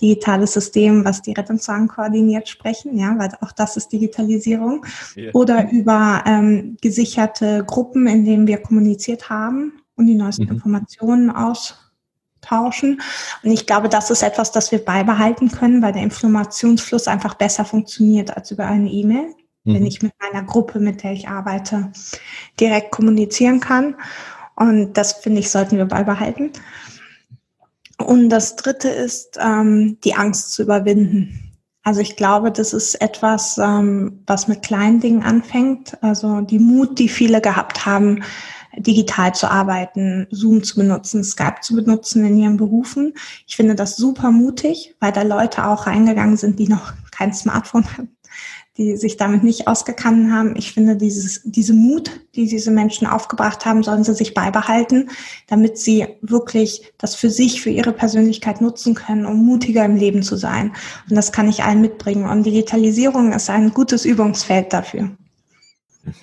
digitales 0.00 0.54
System, 0.54 1.04
was 1.04 1.22
die 1.22 1.32
Rettungswagen 1.32 1.88
koordiniert, 1.88 2.48
sprechen, 2.48 2.98
ja, 2.98 3.16
weil 3.18 3.30
auch 3.40 3.52
das 3.52 3.76
ist 3.76 3.92
Digitalisierung, 3.92 4.84
yeah. 5.16 5.30
oder 5.32 5.70
über 5.70 6.24
ähm, 6.26 6.76
gesicherte 6.80 7.64
Gruppen, 7.64 8.08
in 8.08 8.24
denen 8.24 8.46
wir 8.48 8.58
kommuniziert 8.58 9.30
haben 9.30 9.74
und 9.94 10.06
die 10.06 10.16
neuesten 10.16 10.44
mhm. 10.44 10.52
Informationen 10.52 11.30
aus 11.30 11.91
tauschen. 12.42 13.00
Und 13.42 13.50
ich 13.50 13.66
glaube, 13.66 13.88
das 13.88 14.10
ist 14.10 14.22
etwas, 14.22 14.52
das 14.52 14.70
wir 14.72 14.84
beibehalten 14.84 15.50
können, 15.50 15.80
weil 15.80 15.92
der 15.92 16.02
Informationsfluss 16.02 17.08
einfach 17.08 17.34
besser 17.34 17.64
funktioniert 17.64 18.36
als 18.36 18.50
über 18.50 18.66
eine 18.66 18.90
E-Mail, 18.90 19.34
mhm. 19.64 19.74
wenn 19.74 19.86
ich 19.86 20.02
mit 20.02 20.12
meiner 20.20 20.44
Gruppe, 20.44 20.78
mit 20.78 21.02
der 21.02 21.12
ich 21.12 21.28
arbeite, 21.28 21.90
direkt 22.60 22.90
kommunizieren 22.90 23.60
kann. 23.60 23.96
Und 24.54 24.94
das 24.94 25.14
finde 25.14 25.40
ich, 25.40 25.50
sollten 25.50 25.78
wir 25.78 25.86
beibehalten. 25.86 26.52
Und 27.98 28.28
das 28.28 28.56
dritte 28.56 28.88
ist, 28.88 29.38
ähm, 29.40 29.98
die 30.04 30.14
Angst 30.14 30.52
zu 30.52 30.62
überwinden. 30.62 31.52
Also 31.84 32.00
ich 32.00 32.16
glaube, 32.16 32.52
das 32.52 32.72
ist 32.72 33.00
etwas, 33.00 33.58
ähm, 33.58 34.22
was 34.26 34.46
mit 34.46 34.62
kleinen 34.62 35.00
Dingen 35.00 35.22
anfängt. 35.22 36.00
Also 36.02 36.40
die 36.40 36.60
Mut, 36.60 36.98
die 36.98 37.08
viele 37.08 37.40
gehabt 37.40 37.86
haben, 37.86 38.22
digital 38.76 39.34
zu 39.34 39.50
arbeiten, 39.50 40.26
Zoom 40.30 40.62
zu 40.62 40.76
benutzen, 40.76 41.24
Skype 41.24 41.60
zu 41.60 41.74
benutzen 41.74 42.24
in 42.24 42.38
ihren 42.38 42.56
Berufen. 42.56 43.14
Ich 43.46 43.56
finde 43.56 43.74
das 43.74 43.96
super 43.96 44.30
mutig, 44.30 44.94
weil 45.00 45.12
da 45.12 45.22
Leute 45.22 45.66
auch 45.66 45.86
reingegangen 45.86 46.36
sind, 46.36 46.58
die 46.58 46.68
noch 46.68 46.92
kein 47.10 47.32
Smartphone 47.34 47.84
haben, 47.96 48.16
die 48.78 48.96
sich 48.96 49.18
damit 49.18 49.42
nicht 49.44 49.68
ausgekannt 49.68 50.32
haben. 50.32 50.56
Ich 50.56 50.72
finde 50.72 50.96
dieses, 50.96 51.42
diese 51.44 51.74
Mut, 51.74 52.10
die 52.34 52.46
diese 52.46 52.70
Menschen 52.70 53.06
aufgebracht 53.06 53.66
haben, 53.66 53.82
sollen 53.82 54.04
sie 54.04 54.14
sich 54.14 54.32
beibehalten, 54.32 55.10
damit 55.46 55.76
sie 55.76 56.06
wirklich 56.22 56.90
das 56.96 57.14
für 57.14 57.28
sich, 57.28 57.60
für 57.60 57.70
ihre 57.70 57.92
Persönlichkeit 57.92 58.62
nutzen 58.62 58.94
können, 58.94 59.26
um 59.26 59.44
mutiger 59.44 59.84
im 59.84 59.96
Leben 59.96 60.22
zu 60.22 60.36
sein. 60.36 60.72
Und 61.08 61.16
das 61.16 61.32
kann 61.32 61.50
ich 61.50 61.62
allen 61.62 61.82
mitbringen. 61.82 62.24
Und 62.24 62.46
Digitalisierung 62.46 63.32
ist 63.32 63.50
ein 63.50 63.74
gutes 63.74 64.06
Übungsfeld 64.06 64.72
dafür. 64.72 65.10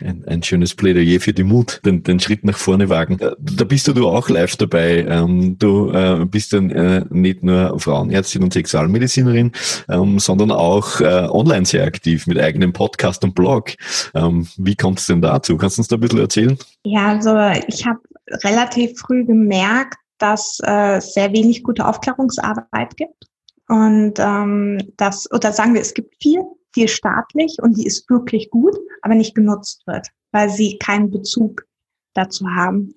Ein, 0.01 0.25
ein 0.27 0.43
schönes 0.43 0.75
Plädoyer 0.75 1.21
für 1.21 1.31
die 1.31 1.43
Mut, 1.43 1.79
den, 1.85 2.03
den 2.03 2.19
Schritt 2.19 2.43
nach 2.43 2.57
vorne 2.57 2.89
wagen. 2.89 3.17
Äh, 3.19 3.31
da 3.39 3.63
bist 3.63 3.87
du, 3.87 3.93
du 3.93 4.09
auch 4.09 4.27
live 4.27 4.57
dabei. 4.57 5.05
Ähm, 5.07 5.57
du 5.57 5.91
äh, 5.91 6.25
bist 6.25 6.51
dann 6.51 6.69
äh, 6.69 7.05
nicht 7.09 7.43
nur 7.43 7.79
Frauenärztin 7.79 8.43
und 8.43 8.51
Sexualmedizinerin, 8.51 9.53
ähm, 9.87 10.19
sondern 10.19 10.51
auch 10.51 10.99
online 11.01 11.65
sehr 11.65 11.85
aktiv 11.85 12.27
mit 12.27 12.39
eigenem 12.39 12.73
Podcast 12.73 13.23
und 13.23 13.35
Blog. 13.35 13.71
Ähm, 14.13 14.47
wie 14.57 14.75
kommt 14.75 14.99
es 14.99 15.05
denn 15.05 15.21
dazu? 15.21 15.57
Kannst 15.57 15.77
du 15.77 15.81
uns 15.81 15.87
da 15.87 15.95
ein 15.95 16.01
bisschen 16.01 16.19
erzählen? 16.19 16.57
Ja, 16.83 17.07
also 17.07 17.37
ich 17.67 17.85
habe 17.85 17.99
relativ 18.43 18.99
früh 18.99 19.25
gemerkt, 19.25 19.97
dass 20.17 20.59
es 20.61 21.13
sehr 21.13 21.31
wenig 21.31 21.63
gute 21.63 21.87
Aufklärungsarbeit 21.87 22.97
gibt. 22.97 23.29
Und 23.69 24.15
ähm, 24.17 24.79
das, 24.97 25.31
oder 25.31 25.53
sagen 25.53 25.73
wir, 25.73 25.81
es 25.81 25.93
gibt 25.93 26.15
viel, 26.21 26.41
viel 26.73 26.87
staatlich 26.87 27.57
und 27.61 27.77
die 27.77 27.85
ist 27.85 28.09
wirklich 28.09 28.49
gut, 28.49 28.77
aber 29.01 29.15
nicht 29.15 29.35
genutzt 29.35 29.83
wird, 29.87 30.07
weil 30.31 30.49
sie 30.49 30.77
keinen 30.77 31.11
Bezug 31.11 31.65
dazu 32.13 32.47
haben. 32.49 32.93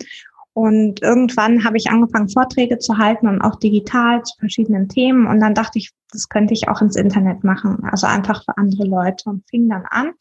Und 0.55 1.01
irgendwann 1.01 1.65
habe 1.65 1.79
ich 1.79 1.89
angefangen, 1.89 2.29
Vorträge 2.29 2.79
zu 2.79 2.99
halten 2.99 3.27
und 3.27 3.41
auch 3.41 3.57
digital 3.57 4.23
zu 4.23 4.37
verschiedenen 4.39 4.89
Themen. 4.89 5.27
Und 5.27 5.41
dann 5.41 5.55
dachte 5.55 5.79
ich, 5.79 5.91
das 6.11 6.29
könnte 6.29 6.53
ich 6.53 6.69
auch 6.69 6.83
ins 6.83 6.97
Internet 6.97 7.43
machen, 7.43 7.85
also 7.85 8.07
einfach 8.07 8.45
für 8.45 8.59
andere 8.59 8.85
Leute 8.85 9.31
und 9.31 9.49
fing 9.49 9.69
dann 9.71 9.85
an 9.89 10.13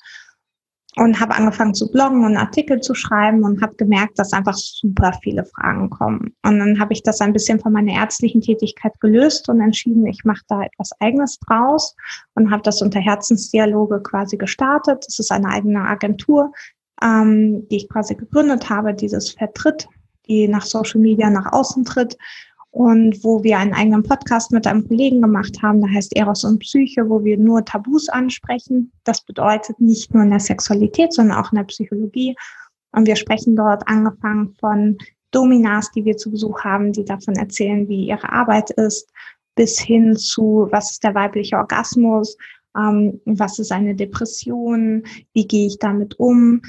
und 0.98 1.20
habe 1.20 1.36
angefangen 1.36 1.74
zu 1.74 1.90
bloggen 1.90 2.26
und 2.26 2.36
Artikel 2.36 2.82
zu 2.82 2.94
schreiben 2.94 3.44
und 3.44 3.62
habe 3.62 3.76
gemerkt, 3.76 4.20
dass 4.20 4.34
einfach 4.34 4.56
super 4.56 5.14
viele 5.24 5.46
Fragen 5.46 5.90
kommen. 5.90 6.36
Und 6.44 6.60
dann 6.60 6.80
habe 6.80 6.94
ich 6.94 7.02
das 7.02 7.22
ein 7.22 7.34
bisschen 7.34 7.60
von 7.60 7.72
meiner 7.72 7.94
ärztlichen 7.94 8.42
Tätigkeit 8.42 9.00
gelöst 9.00 9.48
und 9.48 9.62
entschieden, 9.62 10.06
ich 10.06 10.26
mache 10.26 10.44
da 10.48 10.64
etwas 10.64 10.92
Eigenes 11.00 11.40
draus 11.40 11.96
und 12.36 12.52
habe 12.52 12.64
das 12.64 12.82
unter 12.82 13.00
Herzensdialoge 13.00 14.02
quasi 14.04 14.38
gestartet. 14.38 15.06
Das 15.08 15.20
ist 15.20 15.32
eine 15.32 15.48
eigene 15.48 15.82
Agentur, 15.82 16.52
ähm, 17.02 17.68
die 17.70 17.78
ich 17.78 17.90
quasi 17.90 18.16
gegründet 18.16 18.70
habe, 18.70 18.94
dieses 18.94 19.32
vertritt 19.32 19.88
die 20.28 20.48
nach 20.48 20.66
Social 20.66 21.02
Media 21.02 21.30
nach 21.30 21.52
außen 21.52 21.84
tritt 21.84 22.18
und 22.72 23.22
wo 23.24 23.44
wir 23.44 23.60
einen 23.60 23.74
eigenen 23.74 24.04
Podcast 24.04 24.52
mit 24.52 24.66
einem 24.66 24.88
Kollegen 24.88 25.22
gemacht 25.22 25.62
haben, 25.62 25.82
der 25.82 25.92
heißt 25.92 26.16
Eros 26.16 26.46
und 26.46 26.60
Psyche, 26.60 27.10
wo 27.10 27.24
wir 27.24 27.38
nur 27.38 27.66
Tabus 27.66 28.08
ansprechen. 28.08 28.92
Das 29.04 29.22
bedeutet 29.22 29.80
nicht 29.82 30.14
nur 30.14 30.24
in 30.24 30.30
der 30.30 30.40
Sexualität, 30.40 31.12
sondern 31.14 31.38
auch 31.38 31.52
in 31.52 31.58
der 31.58 31.66
Psychologie. 31.66 32.36
Und 32.94 33.08
wir 33.08 33.18
sprechen 33.18 33.58
dort 33.58 33.86
angefangen 33.88 34.56
von 34.60 34.98
Dominas, 35.32 35.92
die 35.92 36.06
wir 36.06 36.16
zu 36.16 36.32
Besuch 36.32 36.64
haben, 36.64 36.94
die 36.94 37.06
davon 37.06 37.36
erzählen, 37.36 37.88
wie 37.90 38.08
ihre 38.08 38.32
Arbeit 38.32 38.70
ist, 38.72 39.12
bis 39.56 39.80
hin 39.80 40.16
zu, 40.16 40.68
was 40.72 40.92
ist 40.92 41.04
der 41.04 41.14
weibliche 41.14 41.58
Orgasmus, 41.58 42.38
ähm, 42.78 43.20
was 43.26 43.60
ist 43.60 43.72
eine 43.72 43.96
Depression, 43.96 45.04
wie 45.34 45.46
gehe 45.46 45.68
ich 45.68 45.78
damit 45.78 46.20
um. 46.20 46.62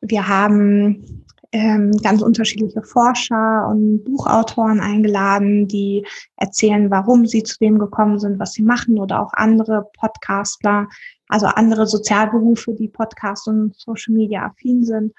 Wir 0.00 0.28
haben 0.28 1.24
ähm, 1.52 1.92
ganz 2.02 2.22
unterschiedliche 2.22 2.82
Forscher 2.82 3.66
und 3.68 4.04
Buchautoren 4.04 4.80
eingeladen, 4.80 5.66
die 5.66 6.06
erzählen, 6.36 6.90
warum 6.90 7.26
sie 7.26 7.42
zu 7.42 7.58
dem 7.58 7.78
gekommen 7.78 8.18
sind, 8.18 8.38
was 8.38 8.52
sie 8.52 8.62
machen 8.62 8.98
oder 8.98 9.20
auch 9.20 9.32
andere 9.32 9.88
Podcastler, 9.98 10.88
also 11.28 11.46
andere 11.46 11.86
Sozialberufe, 11.86 12.74
die 12.74 12.88
Podcast 12.88 13.48
und 13.48 13.74
Social 13.76 14.14
Media 14.14 14.46
affin 14.46 14.84
sind. 14.84 15.12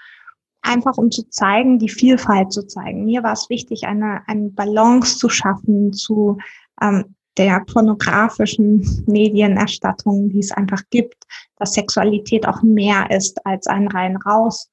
Einfach 0.61 0.97
um 0.97 1.11
zu 1.11 1.27
zeigen, 1.29 1.79
die 1.79 1.89
Vielfalt 1.89 2.53
zu 2.53 2.65
zeigen. 2.67 3.05
Mir 3.05 3.23
war 3.23 3.33
es 3.33 3.49
wichtig, 3.49 3.85
eine, 3.85 4.21
eine 4.27 4.49
Balance 4.49 5.17
zu 5.17 5.27
schaffen 5.27 5.91
zu 5.91 6.37
ähm, 6.81 7.15
der 7.37 7.61
pornografischen 7.61 9.03
Medienerstattung, 9.07 10.29
die 10.29 10.39
es 10.39 10.51
einfach 10.51 10.83
gibt, 10.91 11.25
dass 11.57 11.73
Sexualität 11.73 12.47
auch 12.47 12.61
mehr 12.61 13.09
ist 13.09 13.43
als 13.45 13.67
ein 13.67 13.87
rein 13.87 14.17
raus 14.17 14.70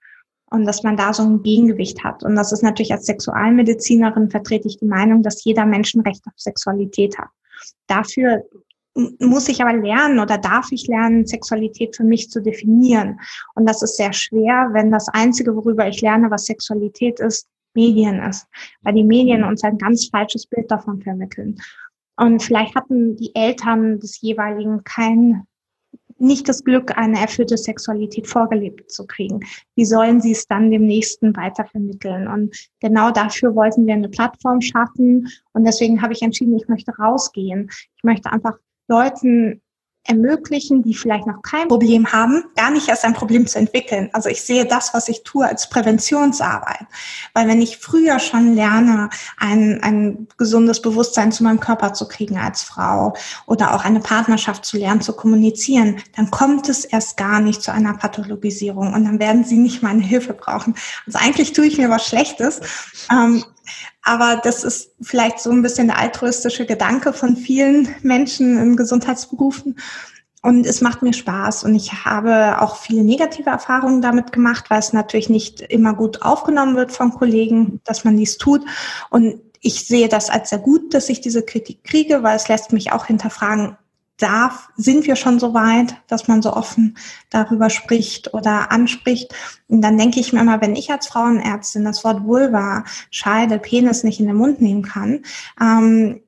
und 0.50 0.64
dass 0.64 0.82
man 0.82 0.96
da 0.96 1.12
so 1.12 1.22
ein 1.22 1.42
Gegengewicht 1.42 2.04
hat. 2.04 2.22
Und 2.22 2.36
das 2.36 2.52
ist 2.52 2.62
natürlich 2.62 2.92
als 2.92 3.06
Sexualmedizinerin 3.06 4.30
vertrete 4.30 4.68
ich 4.68 4.78
die 4.78 4.86
Meinung, 4.86 5.22
dass 5.22 5.44
jeder 5.44 5.66
Menschenrecht 5.66 6.26
auf 6.26 6.32
Sexualität 6.36 7.18
hat. 7.18 7.28
Dafür 7.86 8.44
muss 9.20 9.48
ich 9.48 9.62
aber 9.62 9.74
lernen 9.74 10.18
oder 10.18 10.38
darf 10.38 10.72
ich 10.72 10.86
lernen, 10.88 11.26
Sexualität 11.26 11.96
für 11.96 12.04
mich 12.04 12.30
zu 12.30 12.40
definieren. 12.40 13.20
Und 13.54 13.68
das 13.68 13.82
ist 13.82 13.96
sehr 13.96 14.12
schwer, 14.12 14.70
wenn 14.72 14.90
das 14.90 15.08
Einzige, 15.08 15.54
worüber 15.54 15.86
ich 15.86 16.00
lerne, 16.00 16.30
was 16.30 16.46
Sexualität 16.46 17.20
ist, 17.20 17.46
Medien 17.74 18.20
ist, 18.22 18.46
weil 18.82 18.94
die 18.94 19.04
Medien 19.04 19.44
uns 19.44 19.62
ein 19.62 19.78
ganz 19.78 20.08
falsches 20.08 20.46
Bild 20.46 20.70
davon 20.70 21.00
vermitteln. 21.00 21.60
Und 22.16 22.42
vielleicht 22.42 22.74
hatten 22.74 23.16
die 23.16 23.32
Eltern 23.34 24.00
des 24.00 24.20
jeweiligen 24.20 24.82
kein 24.82 25.44
nicht 26.18 26.48
das 26.48 26.64
Glück, 26.64 26.96
eine 26.96 27.20
erfüllte 27.20 27.56
Sexualität 27.56 28.26
vorgelebt 28.26 28.90
zu 28.90 29.06
kriegen. 29.06 29.40
Wie 29.76 29.84
sollen 29.84 30.20
sie 30.20 30.32
es 30.32 30.46
dann 30.46 30.70
dem 30.70 30.86
Nächsten 30.86 31.36
weitervermitteln? 31.36 32.28
Und 32.28 32.56
genau 32.80 33.10
dafür 33.10 33.54
wollten 33.54 33.86
wir 33.86 33.94
eine 33.94 34.08
Plattform 34.08 34.60
schaffen. 34.60 35.28
Und 35.52 35.64
deswegen 35.64 36.02
habe 36.02 36.12
ich 36.12 36.22
entschieden, 36.22 36.56
ich 36.56 36.68
möchte 36.68 36.92
rausgehen. 36.92 37.70
Ich 37.96 38.04
möchte 38.04 38.32
einfach 38.32 38.54
Leuten 38.88 39.60
ermöglichen, 40.08 40.82
die 40.82 40.94
vielleicht 40.94 41.26
noch 41.26 41.42
kein 41.42 41.68
Problem 41.68 42.10
haben, 42.12 42.44
gar 42.56 42.70
nicht 42.70 42.88
erst 42.88 43.04
ein 43.04 43.14
Problem 43.14 43.46
zu 43.46 43.58
entwickeln. 43.58 44.08
Also 44.12 44.28
ich 44.28 44.42
sehe 44.42 44.64
das, 44.64 44.94
was 44.94 45.08
ich 45.08 45.22
tue, 45.22 45.46
als 45.46 45.68
Präventionsarbeit. 45.68 46.86
Weil 47.34 47.46
wenn 47.46 47.60
ich 47.60 47.76
früher 47.76 48.18
schon 48.18 48.54
lerne, 48.54 49.10
ein, 49.36 49.82
ein 49.82 50.26
gesundes 50.38 50.80
Bewusstsein 50.80 51.30
zu 51.30 51.44
meinem 51.44 51.60
Körper 51.60 51.92
zu 51.92 52.08
kriegen 52.08 52.38
als 52.38 52.62
Frau 52.62 53.14
oder 53.46 53.74
auch 53.74 53.84
eine 53.84 54.00
Partnerschaft 54.00 54.64
zu 54.64 54.78
lernen, 54.78 55.02
zu 55.02 55.12
kommunizieren, 55.12 56.00
dann 56.16 56.30
kommt 56.30 56.68
es 56.68 56.84
erst 56.86 57.16
gar 57.18 57.40
nicht 57.40 57.62
zu 57.62 57.70
einer 57.72 57.94
Pathologisierung 57.94 58.94
und 58.94 59.04
dann 59.04 59.18
werden 59.18 59.44
sie 59.44 59.58
nicht 59.58 59.82
meine 59.82 60.02
Hilfe 60.02 60.32
brauchen. 60.32 60.74
Also 61.06 61.18
eigentlich 61.18 61.52
tue 61.52 61.66
ich 61.66 61.76
mir 61.76 61.90
was 61.90 62.06
Schlechtes. 62.06 62.60
Ähm, 63.10 63.44
aber 64.02 64.40
das 64.42 64.64
ist 64.64 64.94
vielleicht 65.00 65.40
so 65.40 65.50
ein 65.50 65.62
bisschen 65.62 65.88
der 65.88 65.98
altruistische 65.98 66.66
Gedanke 66.66 67.12
von 67.12 67.36
vielen 67.36 67.94
Menschen 68.02 68.58
in 68.58 68.76
Gesundheitsberufen. 68.76 69.76
Und 70.42 70.66
es 70.66 70.80
macht 70.80 71.02
mir 71.02 71.12
Spaß 71.12 71.64
und 71.64 71.74
ich 71.74 72.04
habe 72.04 72.60
auch 72.60 72.76
viele 72.76 73.02
negative 73.02 73.50
Erfahrungen 73.50 74.00
damit 74.00 74.32
gemacht, 74.32 74.70
weil 74.70 74.78
es 74.78 74.92
natürlich 74.92 75.28
nicht 75.28 75.60
immer 75.60 75.94
gut 75.94 76.22
aufgenommen 76.22 76.76
wird 76.76 76.92
von 76.92 77.10
Kollegen, 77.12 77.80
dass 77.84 78.04
man 78.04 78.16
dies 78.16 78.38
tut. 78.38 78.64
Und 79.10 79.40
ich 79.60 79.86
sehe 79.86 80.08
das 80.08 80.30
als 80.30 80.50
sehr 80.50 80.60
gut, 80.60 80.94
dass 80.94 81.08
ich 81.08 81.20
diese 81.20 81.42
Kritik 81.42 81.82
kriege, 81.82 82.22
weil 82.22 82.36
es 82.36 82.48
lässt 82.48 82.72
mich 82.72 82.92
auch 82.92 83.06
hinterfragen, 83.06 83.76
darf, 84.18 84.68
sind 84.76 85.06
wir 85.06 85.16
schon 85.16 85.38
so 85.38 85.54
weit, 85.54 85.94
dass 86.08 86.28
man 86.28 86.42
so 86.42 86.52
offen 86.52 86.98
darüber 87.30 87.70
spricht 87.70 88.34
oder 88.34 88.70
anspricht. 88.70 89.34
Und 89.68 89.80
dann 89.80 89.96
denke 89.96 90.20
ich 90.20 90.32
mir 90.32 90.40
immer, 90.40 90.60
wenn 90.60 90.76
ich 90.76 90.90
als 90.90 91.06
Frauenärztin 91.06 91.84
das 91.84 92.04
Wort 92.04 92.24
Vulva, 92.24 92.84
Scheide, 93.10 93.58
Penis 93.58 94.04
nicht 94.04 94.20
in 94.20 94.26
den 94.26 94.36
Mund 94.36 94.60
nehmen 94.60 94.82
kann, 94.82 95.22
ähm, 95.60 96.20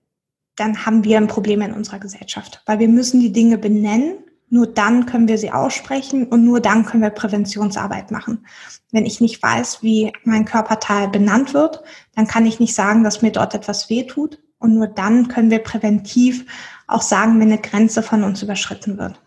dann 0.57 0.85
haben 0.85 1.05
wir 1.05 1.17
ein 1.17 1.27
Problem 1.27 1.63
in 1.63 1.73
unserer 1.73 1.99
Gesellschaft, 1.99 2.63
weil 2.67 2.79
wir 2.79 2.89
müssen 2.89 3.21
die 3.21 3.33
Dinge 3.33 3.59
benennen. 3.59 4.19
Nur 4.53 4.67
dann 4.67 5.07
können 5.07 5.29
wir 5.29 5.39
sie 5.39 5.53
aussprechen 5.53 6.27
und 6.27 6.45
nur 6.45 6.61
dann 6.61 6.85
können 6.85 7.05
wir 7.05 7.11
Präventionsarbeit 7.11 8.11
machen. 8.11 8.47
Wenn 8.91 9.07
ich 9.07 9.21
nicht 9.21 9.41
weiß, 9.41 9.83
wie 9.83 10.13
mein 10.25 10.45
Körperteil 10.45 11.09
benannt 11.09 11.55
wird, 11.55 11.83
dann 12.17 12.27
kann 12.27 12.47
ich 12.47 12.59
nicht 12.59 12.75
sagen, 12.75 13.05
dass 13.05 13.23
mir 13.23 13.31
dort 13.31 13.55
etwas 13.55 13.89
wehtut. 13.89 14.41
Und 14.59 14.75
nur 14.75 14.89
dann 14.89 15.29
können 15.29 15.51
wir 15.51 15.61
präventiv 15.61 16.45
auch 16.93 17.03
sagen, 17.03 17.41
wenn 17.41 17.49
eine 17.49 17.61
Grenze 17.61 18.03
von 18.03 18.25
uns 18.25 18.43
überschritten 18.43 18.99
wird. 18.99 19.21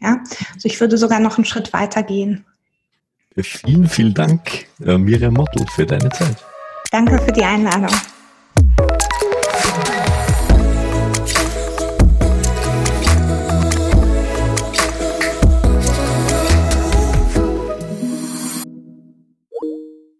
Ja, 0.00 0.22
also 0.54 0.66
ich 0.66 0.80
würde 0.80 0.96
sogar 0.96 1.20
noch 1.20 1.36
einen 1.36 1.44
Schritt 1.44 1.72
weiter 1.72 2.02
gehen. 2.02 2.44
Vielen, 3.36 3.88
vielen 3.88 4.14
Dank, 4.14 4.66
äh, 4.84 4.98
Miriam 4.98 5.34
Mottl, 5.34 5.64
für 5.74 5.86
deine 5.86 6.10
Zeit. 6.10 6.36
Danke 6.90 7.18
für 7.18 7.32
die 7.32 7.44
Einladung. 7.44 7.94